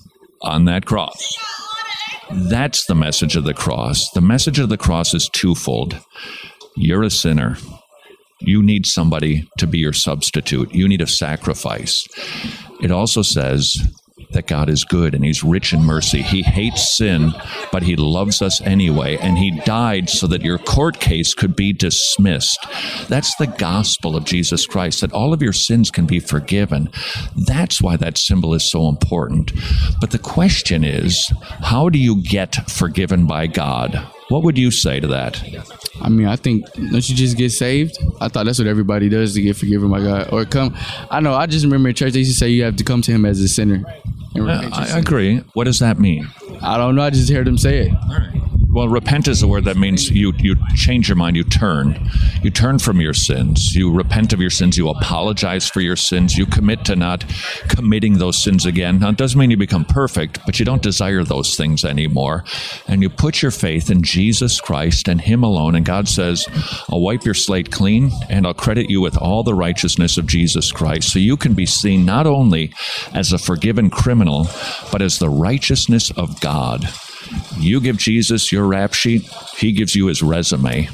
[0.43, 1.37] On that cross.
[2.33, 4.09] That's the message of the cross.
[4.11, 5.99] The message of the cross is twofold.
[6.75, 7.57] You're a sinner.
[8.39, 10.73] You need somebody to be your substitute.
[10.73, 12.07] You need a sacrifice.
[12.81, 13.75] It also says
[14.33, 16.21] that God is good and He's rich in mercy.
[16.21, 17.33] He hates sin,
[17.71, 19.17] but He loves us anyway.
[19.17, 22.59] And He died so that your court case could be dismissed.
[23.07, 26.89] That's the gospel of Jesus Christ, that all of your sins can be forgiven.
[27.35, 29.51] That's why that symbol is so important.
[29.99, 34.07] But the question is how do you get forgiven by God?
[34.31, 35.43] What would you say to that?
[36.01, 37.97] I mean, I think don't you just get saved?
[38.21, 40.73] I thought that's what everybody does to get forgiven by God, or come.
[41.09, 41.33] I know.
[41.33, 43.25] I just remember in church they used to say you have to come to Him
[43.25, 43.83] as a sinner.
[44.33, 45.39] and repent I agree.
[45.53, 46.29] What does that mean?
[46.61, 47.01] I don't know.
[47.01, 48.40] I just heard them say it.
[48.73, 52.09] Well, repent is a word that means you you change your mind, you turn.
[52.41, 53.75] You turn from your sins.
[53.75, 57.25] You repent of your sins, you apologize for your sins, you commit to not
[57.67, 58.99] committing those sins again.
[58.99, 62.45] Now it doesn't mean you become perfect, but you don't desire those things anymore.
[62.87, 66.47] And you put your faith in Jesus Christ and him alone and God says,
[66.89, 70.71] "I'll wipe your slate clean and I'll credit you with all the righteousness of Jesus
[70.71, 72.71] Christ." So you can be seen not only
[73.13, 74.49] as a forgiven criminal,
[74.93, 76.87] but as the righteousness of God.
[77.57, 79.23] You give Jesus your rap sheet,
[79.57, 80.89] he gives you his resume.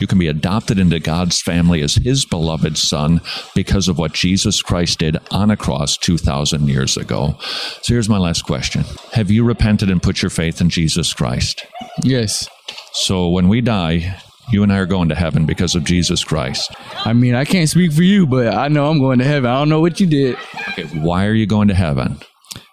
[0.00, 3.20] You can be adopted into God's family as his beloved son
[3.54, 7.36] because of what Jesus Christ did on a cross 2,000 years ago.
[7.82, 11.64] So here's my last question Have you repented and put your faith in Jesus Christ?
[12.02, 12.48] Yes.
[12.92, 16.74] So when we die, you and I are going to heaven because of Jesus Christ.
[17.04, 19.48] I mean, I can't speak for you, but I know I'm going to heaven.
[19.48, 20.36] I don't know what you did.
[20.70, 22.18] Okay, why are you going to heaven?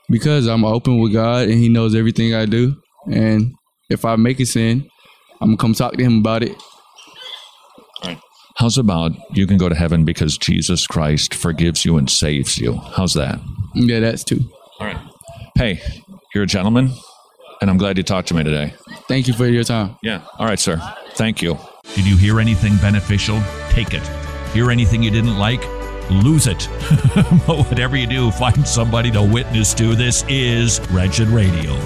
[0.10, 2.76] Because I'm open with God and He knows everything I do.
[3.06, 3.54] And
[3.90, 4.90] if I make a sin,
[5.42, 6.56] I'm gonna come talk to him about it.
[8.60, 12.76] How's about you can go to heaven because Jesus Christ forgives you and saves you?
[12.76, 13.40] How's that?
[13.74, 14.42] Yeah, that's too.
[14.82, 14.98] All right.
[15.56, 15.82] Hey,
[16.36, 16.92] you're a gentleman,
[17.62, 18.74] and I'm glad you talked to me today.
[19.08, 19.96] Thank you for your time.
[20.04, 20.26] Yeah.
[20.38, 20.78] All right, sir.
[21.14, 21.58] Thank you.
[21.96, 23.42] Did you hear anything beneficial?
[23.70, 24.06] Take it.
[24.54, 25.66] Hear anything you didn't like?
[26.10, 26.68] Lose it.
[27.48, 29.96] but whatever you do, find somebody to witness to.
[29.96, 31.80] This is Wretched Radio.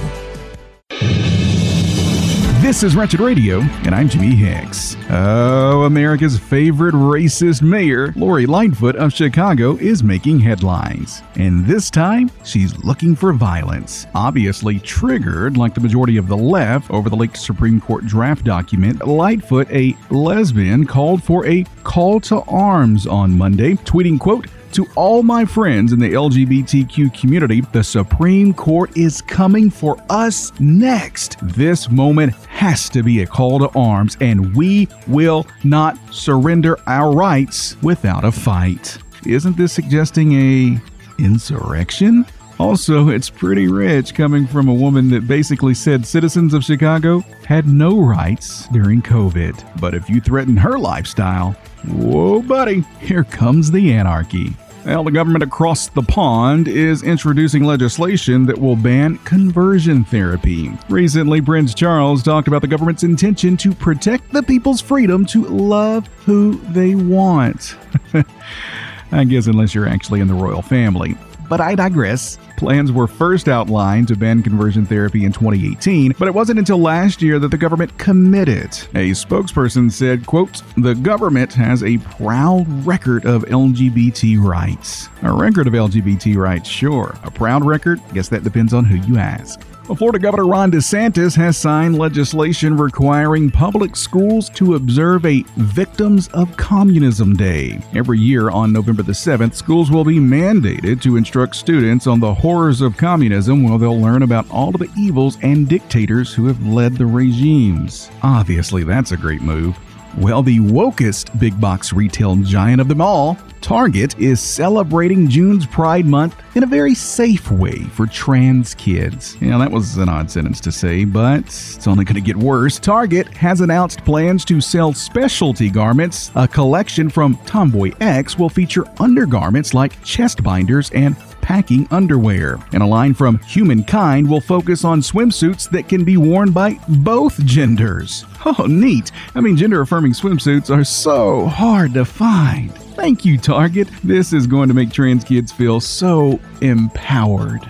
[2.63, 4.95] This is Wretched Radio, and I'm Jimmy Hicks.
[5.10, 11.21] Oh, America's favorite racist mayor, Lori Lightfoot of Chicago, is making headlines.
[11.36, 14.08] And this time, she's looking for violence.
[14.15, 19.06] Obviously triggered, like the majority of the left, over the leaked Supreme Court draft document,
[19.06, 25.22] Lightfoot, a lesbian, called for a call to arms on Monday, tweeting, quote, to all
[25.22, 31.38] my friends in the LGBTQ community, the Supreme Court is coming for us next.
[31.42, 37.14] This moment has to be a call to arms, and we will not surrender our
[37.14, 38.98] rights without a fight.
[39.28, 40.82] Isn't this suggesting a
[41.20, 42.26] insurrection?
[42.60, 47.68] Also, it's pretty rich coming from a woman that basically said citizens of Chicago had
[47.68, 49.82] no rights during COVID.
[49.82, 51.52] But if you threaten her lifestyle,
[51.88, 54.56] whoa, buddy, here comes the anarchy.
[54.86, 60.72] Well, the government across the pond is introducing legislation that will ban conversion therapy.
[60.89, 66.08] Recently, Prince Charles talked about the government's intention to protect the people's freedom to love
[66.26, 67.78] who they want.
[69.13, 71.15] I guess, unless you're actually in the royal family.
[71.48, 72.38] But I digress.
[72.63, 77.21] Plans were first outlined to ban conversion therapy in 2018, but it wasn't until last
[77.21, 78.69] year that the government committed.
[78.95, 85.67] A spokesperson said, quote, "The government has a proud record of LGBT rights." A record
[85.67, 87.13] of LGBT rights, sure.
[87.26, 87.99] A proud record?
[88.13, 89.60] Guess that depends on who you ask.
[89.84, 96.56] Florida Governor Ron DeSantis has signed legislation requiring public schools to observe a Victims of
[96.56, 97.80] Communism Day.
[97.93, 102.34] Every year on November the 7th, schools will be mandated to instruct students on the
[102.34, 106.65] horrors of communism while they'll learn about all of the evils and dictators who have
[106.65, 108.10] led the regimes.
[108.24, 109.78] Obviously, that's a great move.
[110.17, 116.06] Well, the wokest big box retail giant of them all, Target, is celebrating June's Pride
[116.06, 119.36] Month in a very safe way for trans kids.
[119.41, 122.78] Yeah, that was an odd sentence to say, but it's only going to get worse.
[122.78, 126.32] Target has announced plans to sell specialty garments.
[126.36, 132.58] A collection from TomboyX will feature undergarments like chest binders and packing underwear.
[132.72, 137.44] And a line from Humankind will focus on swimsuits that can be worn by both
[137.46, 138.26] genders.
[138.46, 139.10] Oh, neat.
[139.36, 142.74] I mean, gender affirming swimsuits are so hard to find.
[142.94, 143.88] Thank you, Target.
[144.04, 147.62] This is going to make trans kids feel so empowered.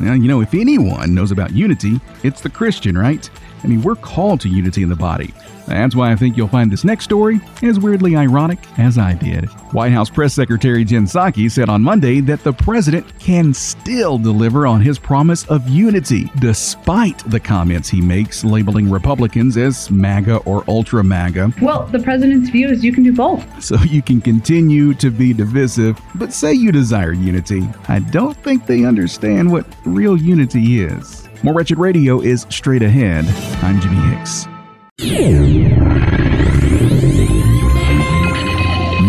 [0.00, 3.28] Now, you know, if anyone knows about unity, it's the Christian, right?
[3.62, 5.34] I mean, we're called to unity in the body.
[5.66, 9.46] That's why I think you'll find this next story as weirdly ironic as I did.
[9.72, 14.66] White House Press Secretary Jen Psaki said on Monday that the president can still deliver
[14.66, 20.64] on his promise of unity, despite the comments he makes labeling Republicans as MAGA or
[20.68, 21.52] ultra MAGA.
[21.62, 23.42] Well, the president's view is you can do both.
[23.72, 27.66] So you can continue to be divisive, but say you desire unity.
[27.88, 31.26] I don't think they understand what real unity is.
[31.42, 33.24] More Wretched Radio is straight ahead.
[33.62, 34.46] I'm Jimmy Hicks.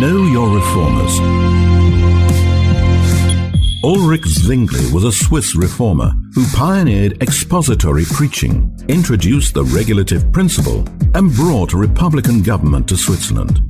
[0.04, 1.20] Know your reformers.
[3.84, 11.34] Ulrich Zwingli was a Swiss reformer who pioneered expository preaching, introduced the regulative principle, and
[11.34, 13.62] brought a republican government to Switzerland.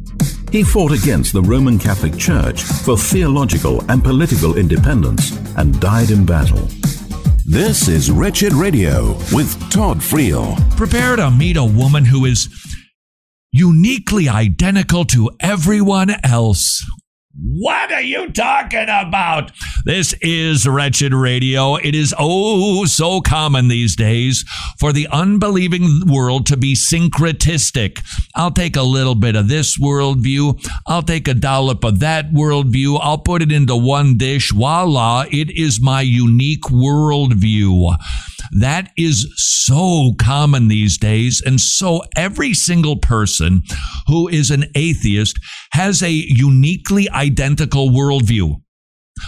[0.51, 6.25] He fought against the Roman Catholic Church for theological and political independence and died in
[6.25, 6.67] battle.
[7.45, 10.55] This is Wretched Radio with Todd Friel.
[10.77, 12.47] Prepare to meet a woman who is
[13.51, 16.81] uniquely identical to everyone else.
[17.35, 19.51] What are you talking about?
[19.85, 21.77] This is Wretched Radio.
[21.77, 24.45] It is oh so common these days
[24.79, 28.03] for the unbelieving world to be syncretistic.
[28.35, 30.63] I'll take a little bit of this worldview.
[30.85, 32.99] I'll take a dollop of that worldview.
[33.01, 34.51] I'll put it into one dish.
[34.51, 37.97] Voila, it is my unique worldview.
[38.51, 41.41] That is so common these days.
[41.43, 43.63] And so every single person
[44.07, 45.39] who is an atheist
[45.71, 48.61] has a uniquely identical worldview.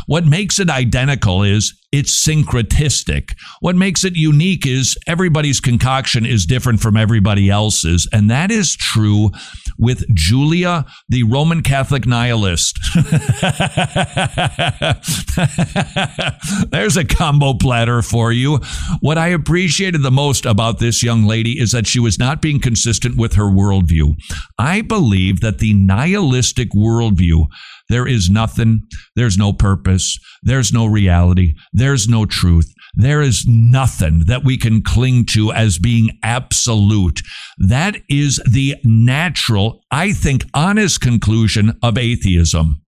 [0.07, 3.35] What makes it identical is it's syncretistic.
[3.61, 8.09] What makes it unique is everybody's concoction is different from everybody else's.
[8.11, 9.31] And that is true
[9.77, 12.77] with Julia, the Roman Catholic nihilist.
[16.71, 18.59] There's a combo platter for you.
[18.99, 22.59] What I appreciated the most about this young lady is that she was not being
[22.59, 24.15] consistent with her worldview.
[24.59, 27.45] I believe that the nihilistic worldview
[27.89, 28.81] there is nothing.
[29.15, 30.17] There's no purpose.
[30.43, 31.53] There's no reality.
[31.73, 32.73] There's no truth.
[32.95, 37.21] There is nothing that we can cling to as being absolute.
[37.57, 42.81] That is the natural, I think, honest conclusion of atheism.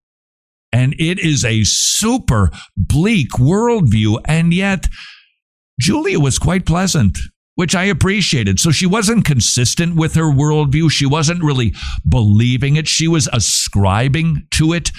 [0.72, 4.22] And it is a super bleak worldview.
[4.26, 4.88] And yet,
[5.80, 7.18] Julia was quite pleasant
[7.58, 8.60] which I appreciated.
[8.60, 10.92] So she wasn't consistent with her worldview.
[10.92, 11.74] She wasn't really
[12.08, 12.88] believing it.
[12.88, 14.92] She was ascribing to it,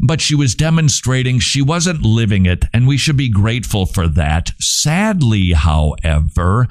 [0.00, 2.64] but she was demonstrating she wasn't living it.
[2.72, 4.52] And we should be grateful for that.
[4.58, 6.68] Sadly, however,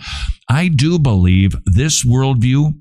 [0.49, 2.73] I do believe this worldview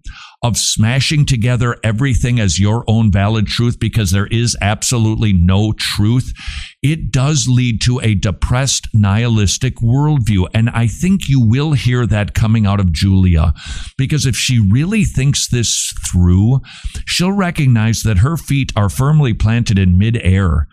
[0.45, 6.35] of smashing together everything as your own valid truth because there is absolutely no truth,
[6.83, 10.47] it does lead to a depressed, nihilistic worldview.
[10.53, 13.55] And I think you will hear that coming out of Julia
[13.97, 16.61] because if she really thinks this through,
[17.07, 20.69] she'll recognize that her feet are firmly planted in midair.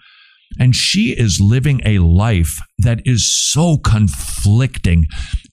[0.60, 5.06] And she is living a life that is so conflicting.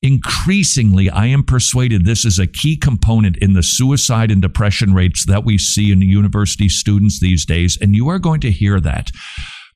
[0.03, 5.27] Increasingly, I am persuaded this is a key component in the suicide and depression rates
[5.27, 7.79] that we see in university students these days.
[7.81, 9.11] And you are going to hear that.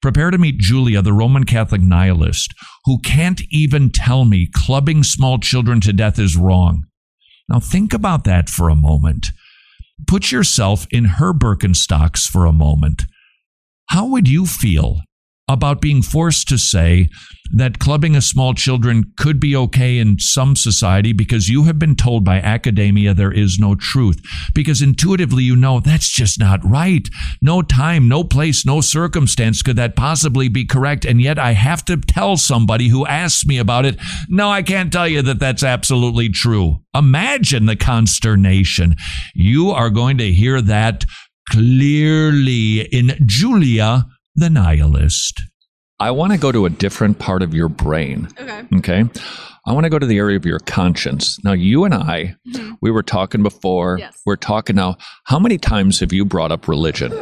[0.00, 2.52] Prepare to meet Julia, the Roman Catholic nihilist,
[2.84, 6.84] who can't even tell me clubbing small children to death is wrong.
[7.48, 9.28] Now, think about that for a moment.
[10.06, 13.02] Put yourself in her Birkenstocks for a moment.
[13.90, 15.00] How would you feel
[15.52, 17.08] about being forced to say
[17.52, 21.94] that clubbing a small children could be okay in some society because you have been
[21.94, 24.20] told by academia there is no truth.
[24.54, 27.06] Because intuitively you know that's just not right.
[27.42, 31.04] No time, no place, no circumstance could that possibly be correct.
[31.04, 34.92] And yet I have to tell somebody who asks me about it, no, I can't
[34.92, 36.78] tell you that that's absolutely true.
[36.94, 38.94] Imagine the consternation.
[39.34, 41.04] You are going to hear that
[41.50, 45.42] clearly in Julia the nihilist.
[46.00, 48.28] I want to go to a different part of your brain.
[48.38, 48.64] Okay.
[48.76, 49.04] Okay.
[49.64, 51.38] I want to go to the area of your conscience.
[51.44, 52.72] Now, you and I, mm-hmm.
[52.80, 53.98] we were talking before.
[54.00, 54.20] Yes.
[54.26, 54.96] We're talking now.
[55.24, 57.12] How many times have you brought up religion?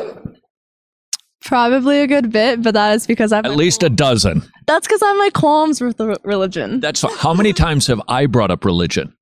[1.45, 4.43] Probably a good bit, but that is because I've at least a dozen.
[4.67, 6.81] That's because I have my qualms with the religion.
[6.81, 9.15] That's how many times have I brought up religion?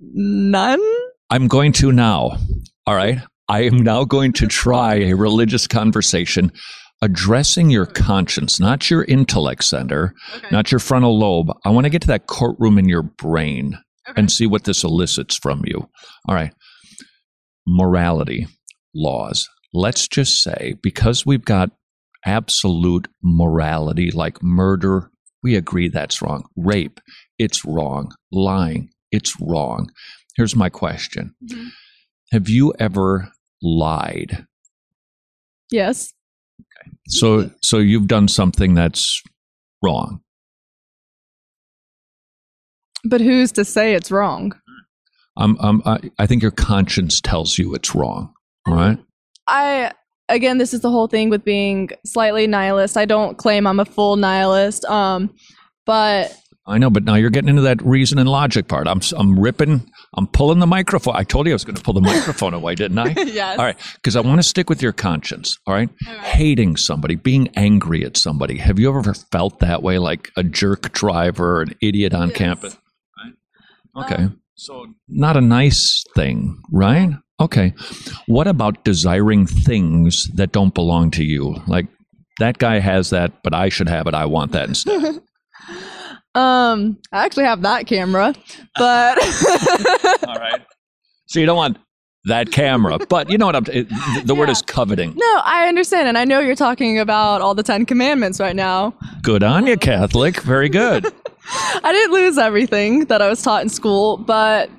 [0.00, 0.80] None.
[1.28, 2.38] I'm going to now.
[2.86, 3.18] All right.
[3.48, 6.50] I am now going to try a religious conversation
[7.02, 10.48] addressing your conscience, not your intellect center, okay.
[10.50, 11.50] not your frontal lobe.
[11.64, 13.78] I want to get to that courtroom in your brain
[14.08, 14.18] okay.
[14.18, 15.88] and see what this elicits from you.
[16.28, 16.52] All right.
[17.66, 18.46] Morality,
[18.94, 19.48] laws.
[19.72, 21.70] Let's just say because we've got
[22.24, 25.10] absolute morality like murder,
[25.42, 26.44] we agree that's wrong.
[26.56, 27.00] Rape,
[27.38, 28.14] it's wrong.
[28.32, 29.90] Lying, it's wrong.
[30.36, 31.68] Here's my question mm-hmm.
[32.32, 33.30] Have you ever
[33.62, 34.46] lied?
[35.70, 36.12] Yes.
[37.08, 39.22] So so you've done something that's
[39.82, 40.20] wrong.
[43.04, 44.52] But who's to say it's wrong?
[45.36, 48.32] Um, um, I, I think your conscience tells you it's wrong.
[48.66, 48.98] All right.
[49.46, 49.92] I
[50.28, 52.96] again, this is the whole thing with being slightly nihilist.
[52.96, 54.84] I don't claim I'm a full nihilist.
[54.86, 55.34] Um,
[55.84, 56.34] but
[56.66, 58.86] I know, but now you're getting into that reason and logic part.
[58.86, 61.16] I'm I'm ripping, I'm pulling the microphone.
[61.16, 63.14] I told you I was going to pull the microphone away, didn't I?
[63.22, 63.58] yes.
[63.58, 65.58] All right, because I want to stick with your conscience.
[65.66, 65.88] All right?
[66.06, 68.58] all right, hating somebody, being angry at somebody.
[68.58, 72.38] Have you ever felt that way, like a jerk driver, an idiot on yes.
[72.38, 72.78] campus?
[73.96, 74.04] Right?
[74.04, 77.10] Okay, um, so not a nice thing, right?
[77.40, 77.74] Okay,
[78.26, 81.86] what about desiring things that don't belong to you, like?
[82.40, 84.14] That guy has that, but I should have it.
[84.14, 85.22] I want that instead.
[86.34, 88.34] Um, I actually have that camera,
[88.76, 89.18] but
[90.28, 90.62] All right.
[91.26, 91.78] So you don't want
[92.26, 93.64] that camera, but you know what I'm.
[93.72, 95.14] It, the the word is coveting.
[95.14, 98.94] no, I understand, and I know you're talking about all the Ten Commandments right now.
[99.22, 100.40] Good on you, Catholic.
[100.40, 101.06] Very good.
[101.84, 104.70] I didn't lose everything that I was taught in school, but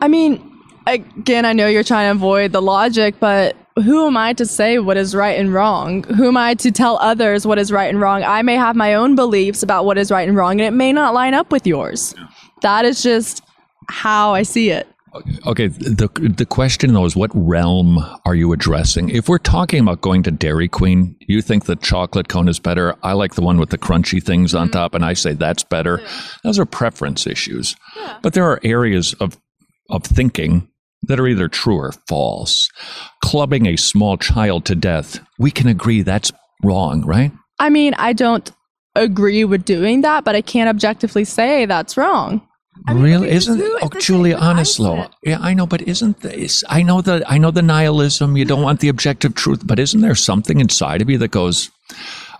[0.00, 0.42] I mean,
[0.86, 4.78] again, I know you're trying to avoid the logic, but who am I to say
[4.78, 6.04] what is right and wrong?
[6.04, 8.22] Who am I to tell others what is right and wrong?
[8.22, 10.92] I may have my own beliefs about what is right and wrong, and it may
[10.92, 12.14] not line up with yours.
[12.62, 13.42] That is just
[13.88, 14.88] how I see it.
[15.46, 19.08] Okay, the the question though is what realm are you addressing?
[19.08, 22.94] If we're talking about going to Dairy Queen, you think the chocolate cone is better.
[23.02, 24.72] I like the one with the crunchy things on mm-hmm.
[24.72, 26.02] top, and I say that's better.
[26.44, 27.74] Those are preference issues.
[28.22, 29.38] But there are areas of
[29.88, 30.67] of thinking
[31.08, 32.68] that are either true or false.
[33.22, 36.30] Clubbing a small child to death, we can agree that's
[36.62, 37.32] wrong, right?
[37.58, 38.50] I mean, I don't
[38.94, 42.42] agree with doing that, but I can't objectively say that's wrong.
[42.86, 47.24] i really isn't oh julia honestly yeah i know but isn't this i know the
[47.26, 51.02] i know the nihilism you don't want the objective truth but isn't there something inside
[51.02, 51.70] of you that goes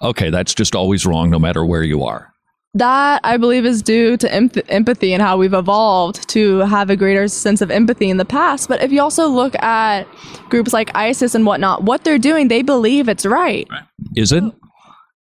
[0.01, 2.33] okay that's just always wrong no matter where you are
[2.75, 6.97] That I believe is due to empath- empathy and how we've evolved to have a
[6.97, 8.69] greater sense of empathy in the past.
[8.69, 10.07] But if you also look at
[10.51, 13.67] groups like ISIS and whatnot, what they're doing, they believe it's right.
[14.17, 14.45] is it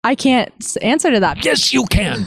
[0.04, 1.44] I can't answer to that.
[1.44, 2.26] yes you can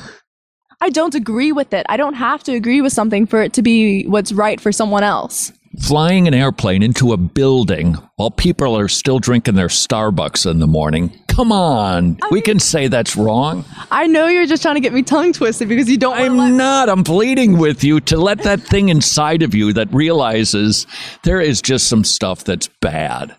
[0.81, 1.85] I don't agree with it.
[1.89, 5.03] I don't have to agree with something for it to be what's right for someone
[5.03, 5.51] else.
[5.79, 10.67] Flying an airplane into a building while people are still drinking their starbucks in the
[10.67, 14.93] morning come on we can say that's wrong I know you're just trying to get
[14.93, 16.17] me tongue twisted because you don't.
[16.17, 16.89] I'm not.
[16.89, 20.87] I'm pleading with you to let that thing inside of you that realizes
[21.23, 23.35] there is just some stuff that's bad.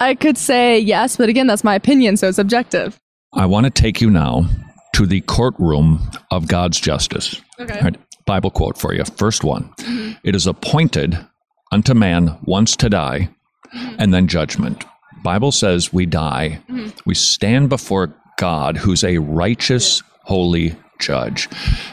[0.00, 2.98] I could say yes, but again, that's my opinion, so it's objective.
[3.32, 4.46] I want to take you now
[4.94, 6.00] to the courtroom
[6.30, 7.40] of God's justice.
[7.58, 7.80] Okay.
[7.80, 9.04] Right, Bible quote for you.
[9.04, 10.12] First one mm-hmm.
[10.24, 11.18] It is appointed
[11.70, 13.30] unto man once to die,
[13.74, 13.96] mm-hmm.
[13.98, 14.84] and then judgment.
[15.22, 16.60] Bible says we die.
[16.68, 16.90] Mm-hmm.
[17.06, 21.48] We stand before God, who's a righteous, holy judge.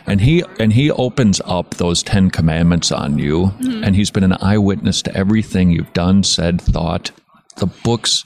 [0.05, 4.37] And he and he opens up those 10 commandments on you, and he's been an
[4.39, 7.11] eyewitness to everything you've done, said, thought.
[7.57, 8.23] The books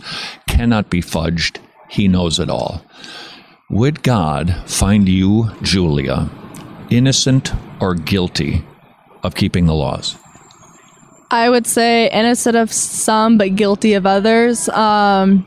[0.47, 1.57] cannot be fudged.
[1.89, 2.85] He knows it all.
[3.69, 6.29] Would God find you, Julia,
[6.95, 8.63] innocent or guilty
[9.23, 10.15] of keeping the laws?
[11.31, 14.69] I would say innocent of some, but guilty of others.
[14.69, 15.45] Um,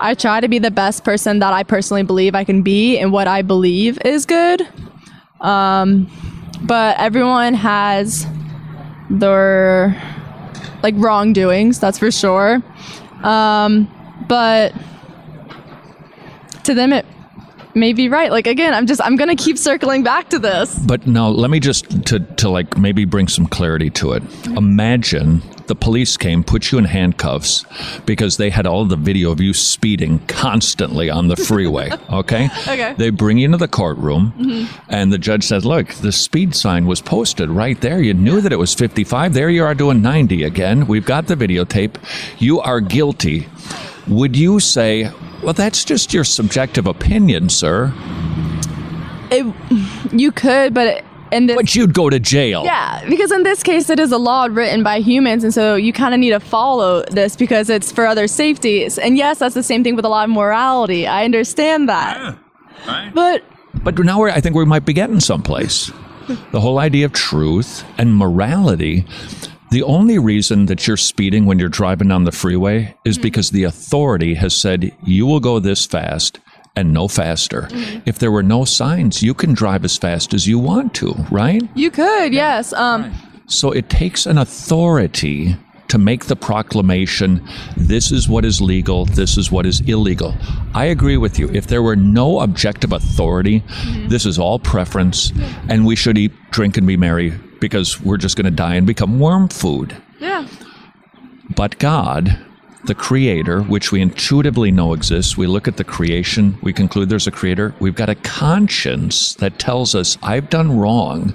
[0.00, 3.12] I try to be the best person that I personally believe I can be, and
[3.12, 4.66] what I believe is good.
[5.40, 6.10] Um,
[6.62, 8.26] but everyone has
[9.10, 10.00] their
[10.82, 12.62] like wrongdoings, that's for sure.
[13.22, 13.90] Um,
[14.28, 14.74] but
[16.64, 17.06] to them, it
[17.74, 18.30] may be right.
[18.30, 20.78] Like again, I'm just I'm gonna keep circling back to this.
[20.78, 24.22] But now let me just to to like maybe bring some clarity to it.
[24.56, 27.64] Imagine the police came, put you in handcuffs
[28.04, 31.90] because they had all the video of you speeding constantly on the freeway.
[32.12, 32.48] Okay.
[32.68, 32.94] Okay.
[32.96, 34.68] They bring you into the courtroom, Mhm.
[34.88, 38.00] and the judge says, "Look, the speed sign was posted right there.
[38.02, 39.32] You knew that it was 55.
[39.34, 40.86] There you are doing 90 again.
[40.86, 41.94] We've got the videotape.
[42.38, 43.48] You are guilty."
[44.06, 45.10] Would you say,
[45.44, 47.92] "Well, that's just your subjective opinion, sir"?
[49.30, 49.46] It,
[50.12, 52.64] you could, but it, in this, But you'd go to jail.
[52.64, 55.92] Yeah, because in this case, it is a law written by humans, and so you
[55.92, 58.98] kind of need to follow this because it's for other safeties.
[58.98, 61.06] And yes, that's the same thing with a lot of morality.
[61.06, 62.38] I understand that.
[63.14, 63.42] But
[63.82, 65.90] But now we're, I think we might be getting someplace.
[66.52, 69.04] The whole idea of truth and morality.
[69.74, 73.22] The only reason that you're speeding when you're driving down the freeway is mm-hmm.
[73.22, 76.38] because the authority has said you will go this fast
[76.76, 77.62] and no faster.
[77.62, 78.02] Mm-hmm.
[78.06, 81.60] If there were no signs, you can drive as fast as you want to, right?
[81.74, 82.72] you could, yes.
[82.72, 83.12] Um,
[83.48, 85.56] So it takes an authority
[85.88, 87.44] to make the proclamation
[87.76, 90.36] this is what is legal, this is what is illegal.
[90.72, 91.50] I agree with you.
[91.52, 94.06] If there were no objective authority, mm-hmm.
[94.06, 95.32] this is all preference,
[95.68, 97.32] and we should eat, drink, and be merry
[97.64, 99.96] because we're just going to die and become worm food.
[100.20, 100.46] yeah.
[101.56, 102.38] But God,
[102.84, 107.26] the creator, which we intuitively know exists, we look at the creation, we conclude there's
[107.26, 107.74] a creator.
[107.80, 111.34] We've got a conscience that tells us I've done wrong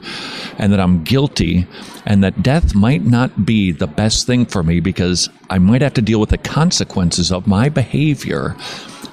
[0.59, 1.65] and that I'm guilty
[2.05, 5.95] and that death might not be the best thing for me because I might have
[5.95, 8.55] to deal with the consequences of my behavior.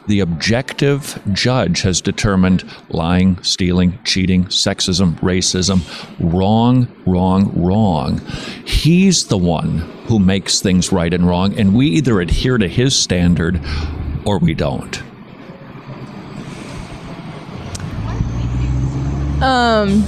[0.07, 5.83] The objective judge has determined lying, stealing, cheating, sexism, racism,
[6.21, 8.21] wrong, wrong, wrong.
[8.65, 12.97] He's the one who makes things right and wrong, and we either adhere to his
[12.97, 13.61] standard
[14.25, 15.03] or we don't.
[19.43, 20.07] Um,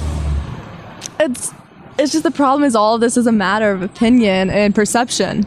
[1.20, 1.52] it's
[1.98, 5.46] it's just the problem is all of this is a matter of opinion and perception.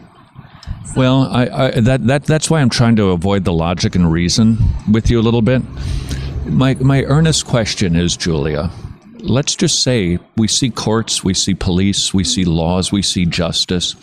[0.94, 4.58] Well, I, I, that, that, that's why I'm trying to avoid the logic and reason
[4.90, 5.62] with you a little bit.
[6.44, 8.70] My, my earnest question is, Julia,
[9.20, 13.96] let's just say we see courts, we see police, we see laws, we see justice.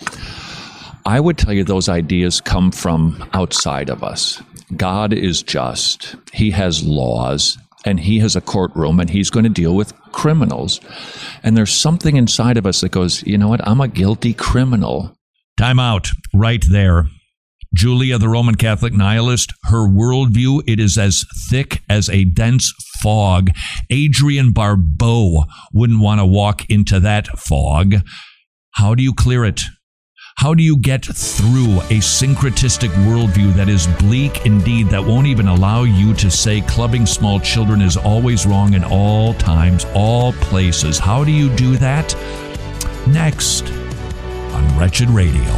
[1.05, 4.41] I would tell you those ideas come from outside of us.
[4.75, 9.49] God is just, He has laws, and He has a courtroom, and He's going to
[9.49, 10.80] deal with criminals.
[11.43, 13.65] And there's something inside of us that goes, you know what?
[13.67, 15.15] I'm a guilty criminal.
[15.60, 17.07] Time out right there.
[17.76, 23.51] Julia, the Roman Catholic nihilist, her worldview, it is as thick as a dense fog.
[23.91, 25.43] Adrienne Barbeau
[25.74, 27.95] wouldn't want to walk into that fog.
[28.76, 29.64] How do you clear it?
[30.38, 35.49] How do you get through a syncretistic worldview that is bleak indeed, that won't even
[35.49, 40.99] allow you to say clubbing small children is always wrong in all times, all places?
[40.99, 42.16] How do you do that?
[43.10, 43.74] Next
[44.51, 45.55] on Wretched Radio.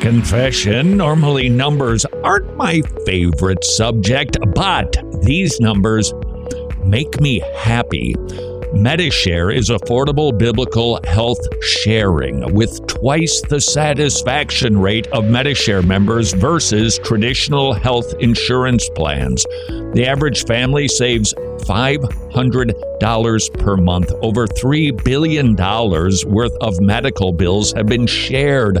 [0.00, 0.96] Confession.
[0.96, 6.12] Normally, numbers aren't my favorite subject, but these numbers
[6.84, 8.14] make me happy.
[8.74, 16.98] Medishare is affordable biblical health sharing with twice the satisfaction rate of Medishare members versus
[17.04, 19.44] traditional health insurance plans.
[19.92, 24.10] The average family saves $500 per month.
[24.22, 28.80] Over $3 billion worth of medical bills have been shared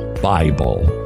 [0.21, 1.00] Bible.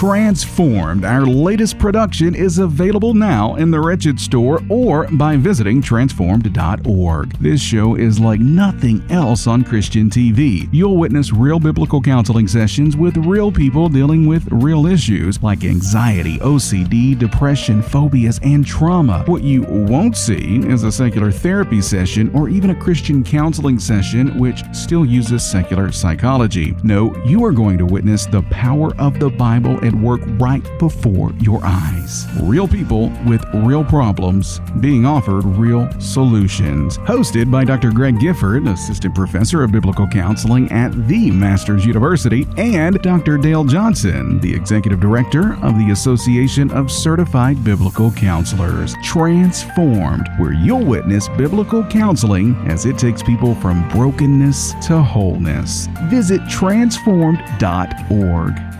[0.00, 7.32] Transformed, our latest production, is available now in the Wretched store or by visiting transformed.org.
[7.38, 10.70] This show is like nothing else on Christian TV.
[10.72, 16.38] You'll witness real biblical counseling sessions with real people dealing with real issues like anxiety,
[16.38, 19.22] OCD, depression, phobias, and trauma.
[19.26, 24.38] What you won't see is a secular therapy session or even a Christian counseling session
[24.38, 26.74] which still uses secular psychology.
[26.82, 31.32] No, you are going to witness the power of the Bible at work right before
[31.40, 32.26] your eyes.
[32.42, 36.96] Real people with real problems being offered real solutions.
[36.98, 37.90] Hosted by Dr.
[37.90, 43.36] Greg Gifford, Assistant Professor of Biblical Counseling at the Masters University, and Dr.
[43.36, 48.94] Dale Johnson, the Executive Director of the Association of Certified Biblical Counselors.
[49.02, 55.88] Transformed, where you'll witness biblical counseling as it takes people from brokenness to wholeness.
[56.08, 58.79] Visit transformed.org.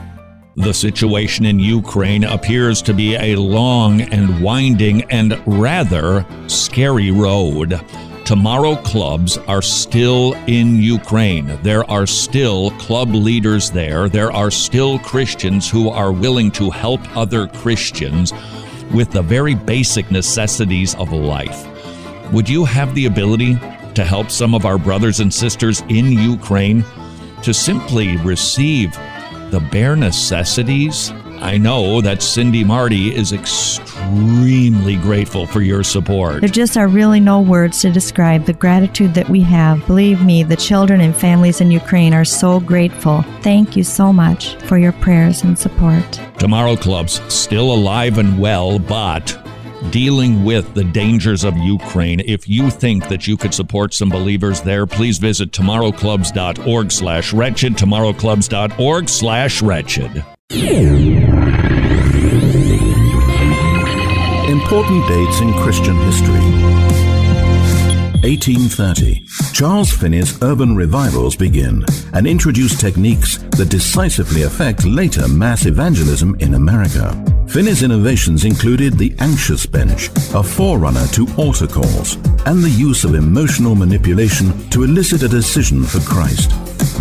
[0.60, 7.80] The situation in Ukraine appears to be a long and winding and rather scary road.
[8.26, 11.58] Tomorrow clubs are still in Ukraine.
[11.62, 14.10] There are still club leaders there.
[14.10, 18.34] There are still Christians who are willing to help other Christians
[18.92, 21.66] with the very basic necessities of life.
[22.34, 23.54] Would you have the ability
[23.94, 26.84] to help some of our brothers and sisters in Ukraine
[27.42, 28.94] to simply receive
[29.50, 31.12] the bare necessities?
[31.40, 36.40] I know that Cindy Marty is extremely grateful for your support.
[36.40, 39.86] There just are really no words to describe the gratitude that we have.
[39.86, 43.22] Believe me, the children and families in Ukraine are so grateful.
[43.40, 46.20] Thank you so much for your prayers and support.
[46.38, 49.49] Tomorrow Club's still alive and well, but
[49.90, 52.20] dealing with the dangers of Ukraine.
[52.20, 57.74] If you think that you could support some believers there, please visit tomorrowclubs.org slash wretched,
[57.74, 60.24] tomorrowclubs.org slash wretched.
[64.50, 66.40] Important dates in Christian history.
[68.22, 69.26] 1830.
[69.54, 76.54] Charles Finney's urban revivals begin and introduce techniques that decisively affect later mass evangelism in
[76.54, 77.39] America.
[77.50, 82.14] Finney's innovations included the anxious bench, a forerunner to altar calls,
[82.46, 86.52] and the use of emotional manipulation to elicit a decision for Christ.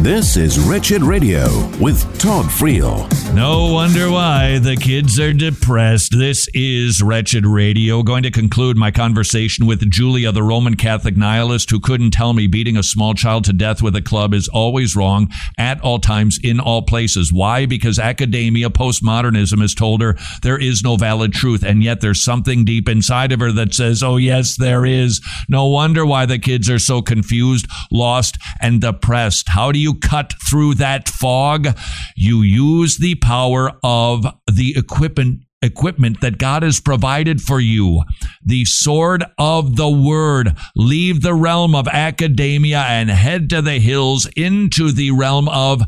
[0.01, 1.47] This is Wretched Radio
[1.77, 3.05] with Todd Friel.
[3.35, 6.17] No wonder why the kids are depressed.
[6.17, 8.01] This is Wretched Radio.
[8.01, 12.47] Going to conclude my conversation with Julia, the Roman Catholic nihilist who couldn't tell me
[12.47, 16.39] beating a small child to death with a club is always wrong at all times
[16.41, 17.33] in all places.
[17.33, 17.65] Why?
[17.65, 22.63] Because academia, postmodernism has told her there is no valid truth, and yet there's something
[22.63, 25.19] deep inside of her that says, oh, yes, there is.
[25.49, 29.49] No wonder why the kids are so confused, lost, and depressed.
[29.49, 31.67] How do you cut through that fog?
[32.15, 38.03] You use the power of the equipment equipment that God has provided for you.
[38.45, 40.55] The sword of the word.
[40.75, 45.81] Leave the realm of academia and head to the hills into the realm of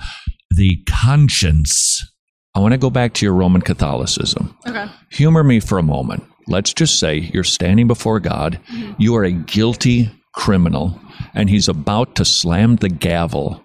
[0.49, 2.05] the conscience.
[2.53, 4.55] I want to go back to your Roman Catholicism.
[4.67, 4.87] Okay.
[5.11, 6.23] Humor me for a moment.
[6.47, 8.93] Let's just say you're standing before God, mm-hmm.
[9.01, 10.99] you are a guilty criminal,
[11.33, 13.63] and He's about to slam the gavel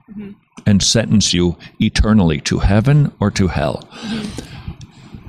[0.66, 3.88] and sentence you eternally to heaven or to hell.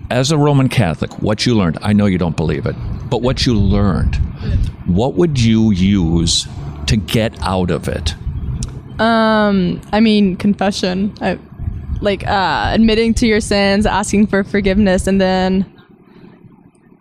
[0.09, 2.75] As a Roman Catholic, what you learned, I know you don't believe it,
[3.09, 4.15] but what you learned,
[4.87, 6.47] what would you use
[6.85, 8.15] to get out of it?
[9.01, 11.13] Um, I mean, confession.
[11.21, 11.37] I,
[11.99, 15.65] like uh, admitting to your sins, asking for forgiveness, and then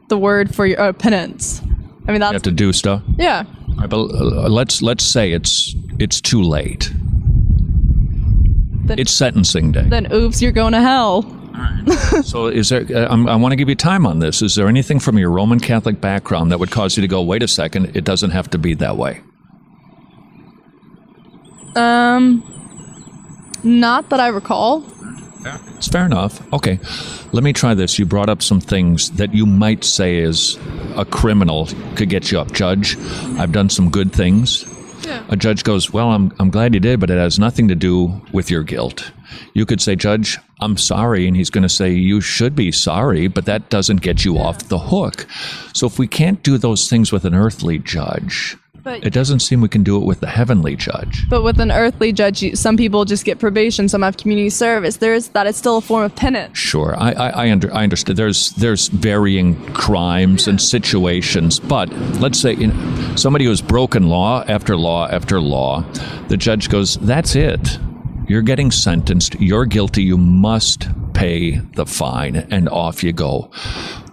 [0.08, 1.60] the word for your uh, penance.
[2.08, 3.02] I mean, You have to do stuff.
[3.18, 3.44] yeah.
[3.78, 6.90] Right, but uh, let's let's say it's it's too late.
[8.86, 9.82] Then- It's sentencing day.
[9.88, 11.22] Then, oops, you're going to hell.
[12.22, 12.84] So, is there?
[12.94, 14.42] Uh, I'm, I want to give you time on this.
[14.42, 17.42] Is there anything from your Roman Catholic background that would cause you to go, "Wait
[17.42, 19.22] a second, it doesn't have to be that way"?
[21.74, 22.42] Um,
[23.62, 24.84] not that I recall.
[25.76, 26.42] It's fair enough.
[26.52, 26.78] Okay,
[27.32, 27.98] let me try this.
[27.98, 30.58] You brought up some things that you might say is
[30.96, 32.52] a criminal could get you up.
[32.52, 32.98] Judge,
[33.38, 34.64] I've done some good things.
[35.28, 38.20] A judge goes, Well, I'm, I'm glad you did, but it has nothing to do
[38.32, 39.12] with your guilt.
[39.54, 41.26] You could say, Judge, I'm sorry.
[41.26, 44.68] And he's going to say, You should be sorry, but that doesn't get you off
[44.68, 45.26] the hook.
[45.74, 48.56] So if we can't do those things with an earthly judge,
[48.86, 51.26] But- it doesn't seem we can do it with the heavenly judge.
[51.28, 54.98] But with an earthly judge, some people just get probation, some have community service.
[54.98, 56.56] There is that is still a form of penance.
[56.56, 58.16] Sure, I I, I, under, I understand.
[58.16, 64.44] There's there's varying crimes and situations, but let's say you know, somebody who's broken law
[64.46, 65.84] after law after law,
[66.28, 67.80] the judge goes, "That's it.
[68.28, 69.34] You're getting sentenced.
[69.40, 70.04] You're guilty.
[70.04, 73.50] You must pay the fine," and off you go.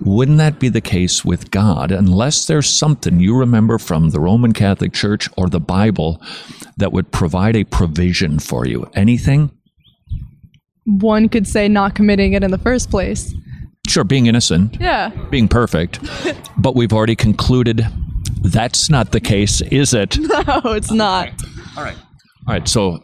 [0.05, 1.91] Wouldn't that be the case with God?
[1.91, 6.21] Unless there's something you remember from the Roman Catholic Church or the Bible
[6.77, 8.89] that would provide a provision for you.
[8.93, 9.51] Anything?
[10.85, 13.33] One could say not committing it in the first place.
[13.87, 14.77] Sure, being innocent.
[14.79, 15.09] Yeah.
[15.29, 15.99] being perfect,
[16.57, 17.85] but we've already concluded
[18.41, 20.17] that's not the case, is it?
[20.47, 21.29] No, it's not.
[21.77, 21.97] All right.
[22.47, 22.67] All right.
[22.67, 23.03] So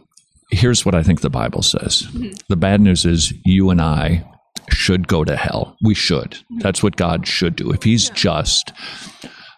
[0.50, 2.32] here's what I think the Bible says mm-hmm.
[2.48, 4.24] the bad news is you and I
[4.70, 5.76] should go to hell.
[5.82, 6.38] We should.
[6.58, 7.72] That's what God should do.
[7.72, 8.72] If He's just,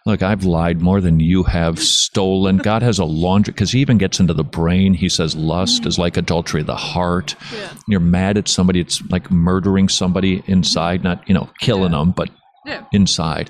[0.05, 2.57] look, I've lied more than you have stolen.
[2.57, 4.93] God has a laundry, because He even gets into the brain.
[4.93, 5.87] He says lust mm-hmm.
[5.87, 7.35] is like adultery of the heart.
[7.87, 12.29] You're mad at somebody, it's like murdering somebody inside, not, you know, killing them, but
[12.91, 13.49] inside.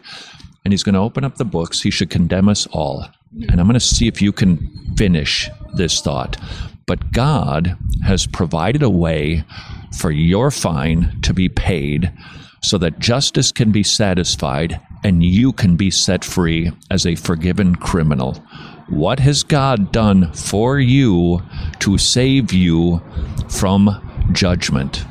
[0.66, 1.82] And He's going to open up the books.
[1.82, 3.08] He should condemn us all.
[3.50, 6.38] And I'm going to see if you can finish this thought.
[6.86, 9.44] But God has provided a way
[9.98, 12.12] for your fine to be paid
[12.62, 17.76] so that justice can be satisfied and you can be set free as a forgiven
[17.76, 18.36] criminal.
[18.88, 21.42] What has God done for you
[21.80, 23.02] to save you
[23.50, 25.06] from judgment?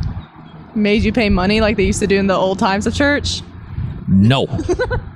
[0.74, 3.42] Made you pay money like they used to do in the old times of church.
[4.08, 4.46] No.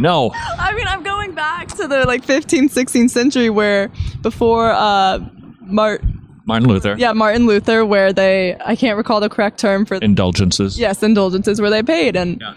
[0.00, 0.30] no.
[0.34, 3.90] I mean, I'm going back to the like 15th, 16th century where
[4.22, 5.18] before uh,
[5.60, 6.02] Mart,
[6.46, 6.96] Martin Luther.
[6.98, 10.78] yeah, Martin Luther, where they, I can't recall the correct term for, Indulgences.
[10.78, 12.16] yes, indulgences where they paid.
[12.16, 12.54] And Yeah.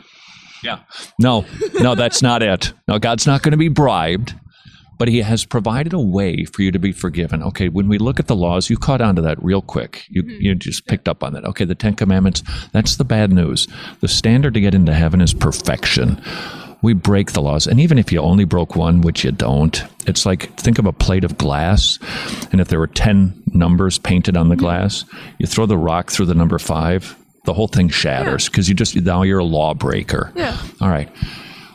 [0.64, 0.80] yeah.
[1.20, 2.74] No, no, that's not it.
[2.88, 4.34] No, God's not going to be bribed,
[4.98, 7.44] but He has provided a way for you to be forgiven.
[7.44, 10.06] Okay, when we look at the laws, you caught on to that real quick.
[10.10, 11.44] You, you just picked up on that.
[11.46, 12.42] Okay, the Ten Commandments,
[12.72, 13.68] that's the bad news.
[14.00, 16.20] The standard to get into heaven is perfection.
[16.84, 17.66] We break the laws.
[17.66, 20.92] And even if you only broke one, which you don't, it's like think of a
[20.92, 21.98] plate of glass.
[22.52, 24.66] And if there were 10 numbers painted on the mm-hmm.
[24.66, 25.06] glass,
[25.40, 28.96] you throw the rock through the number five, the whole thing shatters because you just,
[28.96, 30.32] now you're a lawbreaker.
[30.36, 30.58] Yeah.
[30.82, 31.10] All right.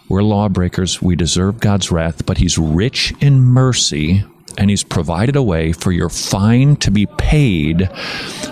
[0.08, 1.02] We're lawbreakers.
[1.02, 4.24] We deserve God's wrath, but He's rich in mercy
[4.58, 7.90] and He's provided a way for your fine to be paid,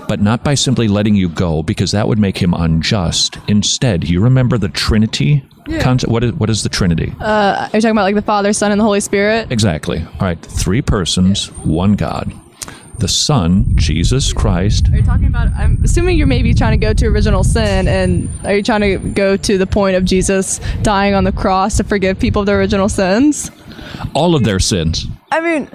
[0.09, 3.38] but not by simply letting you go because that would make Him unjust.
[3.48, 5.83] Instead, you remember the Trinity Yeah.
[5.83, 6.12] concept?
[6.12, 7.12] What is, what is the Trinity?
[7.21, 9.51] uh, are you talking about like the Father, Son, and the Holy Spirit?
[9.51, 9.99] Exactly.
[10.01, 10.41] All right.
[10.41, 12.33] Three persons, one God.
[12.99, 14.89] the Son, Jesus Christ.
[14.93, 15.49] Are you talking about?
[15.57, 18.97] I'm assuming you're maybe trying to go to original sin, and are you trying to
[19.11, 22.59] go to the point of Jesus dying on the cross to forgive people of their
[22.59, 23.51] original sins?
[24.14, 25.07] All of their sins.
[25.31, 25.69] I mean,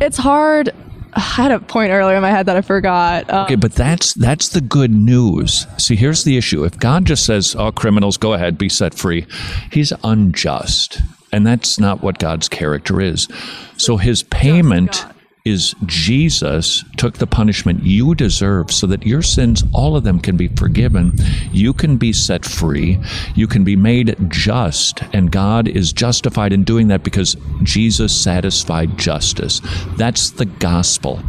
[0.00, 0.72] it's hard.
[1.14, 3.30] I had a point earlier in my head that I forgot.
[3.30, 5.66] Um, Okay, but that's that's the good news.
[5.78, 6.64] See, here's the issue.
[6.64, 9.26] If God just says, "Oh, criminals, go ahead, be set free,"
[9.70, 11.00] He's unjust,
[11.32, 13.28] and that's not what God's character is.
[13.76, 15.04] So His payment
[15.44, 20.36] is Jesus took the punishment you deserve so that your sins, all of them, can
[20.36, 21.12] be forgiven.
[21.50, 22.98] You can be set free.
[23.34, 25.02] You can be made just.
[25.12, 29.60] And God is justified in doing that because Jesus satisfied justice.
[29.96, 31.22] That's the gospel.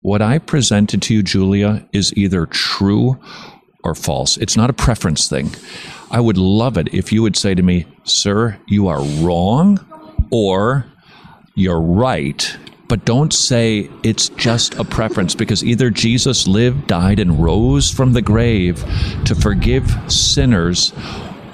[0.00, 3.18] What I presented to you, Julia, is either true
[3.82, 4.36] or false.
[4.36, 5.50] It's not a preference thing.
[6.10, 9.84] I would love it if you would say to me, Sir, you are wrong,
[10.30, 10.86] or
[11.56, 12.56] you're right.
[12.88, 18.14] But don't say it's just a preference because either Jesus lived, died, and rose from
[18.14, 18.82] the grave
[19.26, 20.94] to forgive sinners,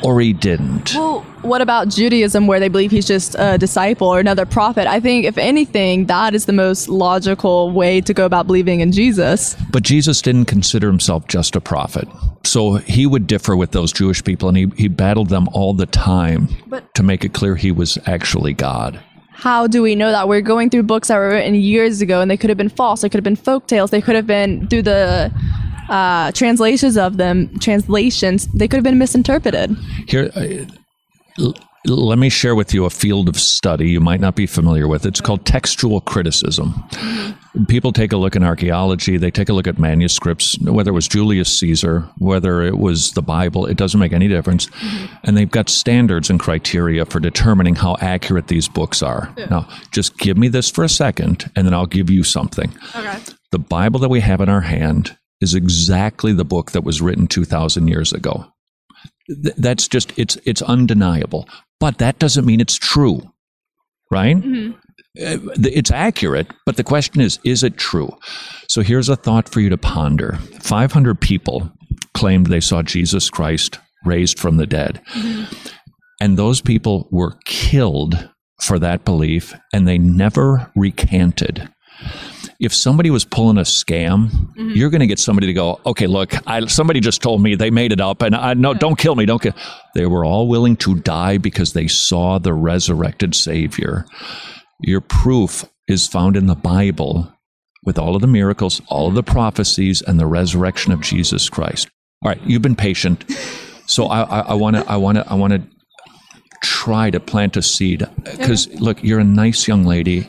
[0.05, 0.95] or he didn't.
[0.95, 4.87] Well, what about Judaism, where they believe he's just a disciple or another prophet?
[4.87, 8.93] I think, if anything, that is the most logical way to go about believing in
[8.93, 9.57] Jesus.
[9.71, 12.07] But Jesus didn't consider himself just a prophet.
[12.45, 15.87] So he would differ with those Jewish people, and he, he battled them all the
[15.87, 16.49] time
[16.95, 19.01] to make it clear he was actually God.
[19.35, 20.29] How do we know that?
[20.29, 23.03] We're going through books that were written years ago, and they could have been false.
[23.03, 23.91] They could have been folk tales.
[23.91, 25.33] They could have been through the
[25.89, 28.47] uh, translations of them, translations.
[28.49, 29.77] They could have been misinterpreted.
[30.07, 30.31] Here,
[31.87, 35.05] let me share with you a field of study you might not be familiar with.
[35.05, 36.75] It's called textual criticism.
[37.69, 41.07] People take a look in archaeology, they take a look at manuscripts, whether it was
[41.07, 44.69] Julius Caesar, whether it was the Bible, it doesn't make any difference.
[45.23, 49.33] And they've got standards and criteria for determining how accurate these books are.
[49.51, 52.75] Now, just give me this for a second, and then I'll give you something.
[52.95, 53.19] Okay.
[53.53, 57.29] The Bible that we have in our hand is exactly the book that was written
[57.29, 58.47] 2,000 years ago.
[59.29, 61.49] Th- That's just, it's, it's undeniable.
[61.79, 63.21] But that doesn't mean it's true,
[64.11, 64.37] right?
[64.37, 64.73] Uh,
[65.21, 68.11] Uh, it's accurate, but the question is, is it true?
[68.69, 71.71] So here's a thought for you to ponder 500 people
[72.15, 75.01] claimed they saw Jesus Christ raised from the dead.
[76.21, 78.29] And those people were killed
[78.63, 81.69] for that belief, and they never recanted.
[82.61, 84.71] If somebody was pulling a scam, mm-hmm.
[84.71, 87.71] you're going to get somebody to go, okay, look, I, somebody just told me they
[87.71, 89.55] made it up, and I no, don't kill me, don't kill.
[89.95, 94.07] They were all willing to die because they saw the resurrected Savior.
[94.87, 97.33] Your proof is found in the Bible
[97.85, 101.89] with all of the miracles, all of the prophecies, and the resurrection of Jesus Christ.
[102.23, 103.25] All right, you've been patient,
[103.87, 105.63] so I want to, I want to, I want to
[106.63, 110.29] try to plant a seed because look, you're a nice young lady,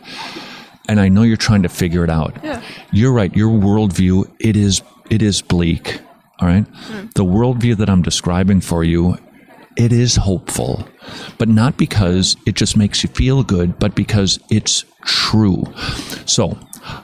[0.90, 2.36] and I know you're trying to figure it out.
[2.44, 2.62] Yeah.
[2.92, 3.34] You're right.
[3.36, 6.00] Your worldview it is it is bleak.
[6.40, 7.08] All right, hmm.
[7.16, 9.18] the worldview that I'm describing for you.
[9.78, 10.88] It is hopeful,
[11.38, 15.64] but not because it just makes you feel good, but because it's true.
[16.26, 16.58] So,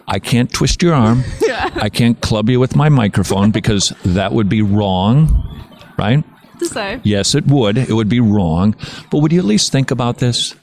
[0.07, 1.24] I can't twist your arm.
[1.76, 5.65] I can't club you with my microphone because that would be wrong,
[5.97, 6.24] right?
[6.61, 7.01] Say.
[7.03, 7.78] Yes, it would.
[7.78, 8.76] It would be wrong.
[9.09, 10.55] But would you at least think about this?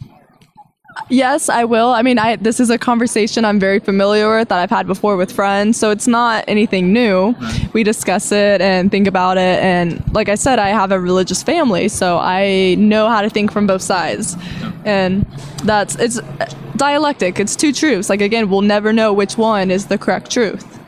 [1.08, 1.90] Yes, I will.
[1.90, 5.16] I mean, I this is a conversation I'm very familiar with that I've had before
[5.16, 7.34] with friends, so it's not anything new.
[7.72, 11.42] We discuss it and think about it, and like I said, I have a religious
[11.42, 14.36] family, so I know how to think from both sides,
[14.84, 15.24] and
[15.64, 16.20] that's it's
[16.76, 17.40] dialectic.
[17.40, 18.10] It's two truths.
[18.10, 20.78] Like again, we'll never know which one is the correct truth.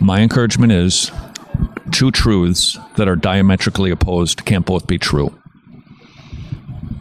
[0.00, 1.10] My encouragement is
[1.92, 5.34] two truths that are diametrically opposed can't both be true.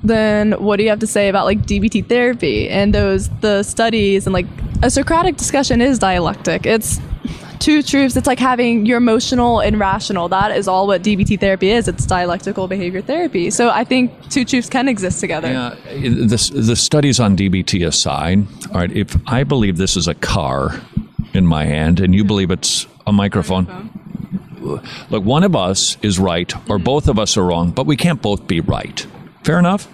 [0.04, 4.26] Then what do you have to say about like DBT therapy and those the studies
[4.26, 4.46] and like
[4.82, 6.66] a Socratic discussion is dialectic.
[6.66, 7.02] It's
[7.60, 8.16] two truths.
[8.16, 10.30] It's like having your emotional and rational.
[10.30, 11.88] That is all what DBT therapy is.
[11.88, 13.50] It's dialectical behavior therapy.
[13.52, 15.52] So I think two truths can exist together.
[15.52, 20.16] Yeah, the, the studies on DBT aside, all right, if I believe this is a
[20.16, 20.82] car
[21.34, 23.90] in my hand and you believe it's a microphone,
[24.62, 28.22] look, one of us is right or both of us are wrong, but we can't
[28.22, 29.06] both be right.
[29.44, 29.88] Fair enough?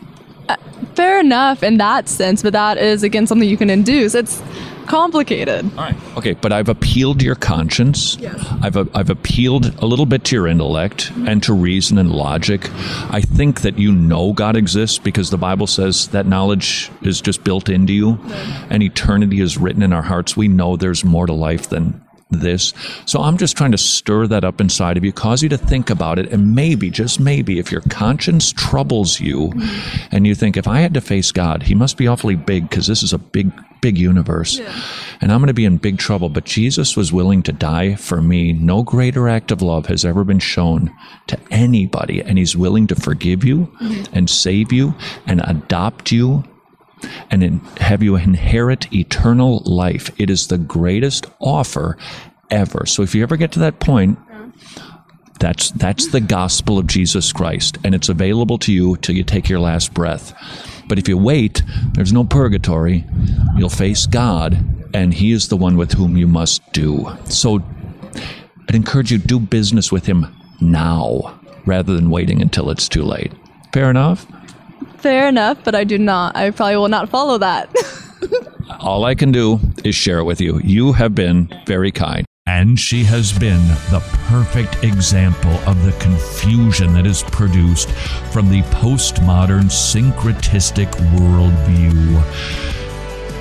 [0.48, 0.58] Uh,
[0.96, 4.16] fair enough in that sense, but that is again something you can induce.
[4.16, 4.42] It's
[4.86, 5.66] complicated.
[5.78, 5.96] All right.
[6.18, 8.16] Okay, but I've appealed to your conscience.
[8.18, 8.46] Yes.
[8.62, 12.70] I've I've appealed a little bit to your intellect and to reason and logic.
[13.12, 17.44] I think that you know God exists because the Bible says that knowledge is just
[17.44, 18.20] built into you,
[18.70, 20.38] and eternity is written in our hearts.
[20.38, 22.05] We know there's more to life than
[22.36, 22.74] this.
[23.06, 25.90] So I'm just trying to stir that up inside of you, cause you to think
[25.90, 30.08] about it, and maybe, just maybe, if your conscience troubles you, mm-hmm.
[30.12, 32.88] and you think, if I had to face God, He must be awfully big because
[32.88, 33.52] this is a big
[33.86, 34.60] big universe.
[35.22, 36.30] And I'm going to be in big trouble.
[36.30, 38.52] But Jesus was willing to die for me.
[38.52, 40.92] No greater act of love has ever been shown
[41.28, 42.20] to anybody.
[42.20, 44.16] And he's willing to forgive you mm-hmm.
[44.16, 44.96] and save you
[45.28, 46.44] and adopt you
[47.30, 50.10] and in, have you inherit eternal life.
[50.20, 51.98] It is the greatest offer
[52.50, 52.86] ever.
[52.86, 54.20] So if you ever get to that point,
[55.40, 59.50] that's that's the gospel of Jesus Christ, and it's available to you till you take
[59.50, 60.34] your last breath.
[60.88, 61.62] But if you wait,
[61.94, 63.06] there's no purgatory.
[63.58, 67.08] You'll face God, and He is the one with whom you must do.
[67.26, 67.62] So
[68.70, 70.26] I'd encourage you do business with Him
[70.62, 73.32] now rather than waiting until it's too late.
[73.74, 74.26] Fair enough?
[75.06, 76.36] Fair enough, but I do not.
[76.36, 77.70] I probably will not follow that.
[78.80, 80.60] All I can do is share it with you.
[80.64, 82.26] You have been very kind.
[82.48, 84.00] And she has been the
[84.30, 87.92] perfect example of the confusion that is produced
[88.32, 92.24] from the postmodern syncretistic worldview.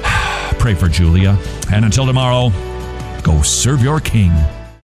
[0.59, 1.39] Pray for Julia.
[1.73, 2.51] And until tomorrow,
[3.23, 4.33] go serve your king.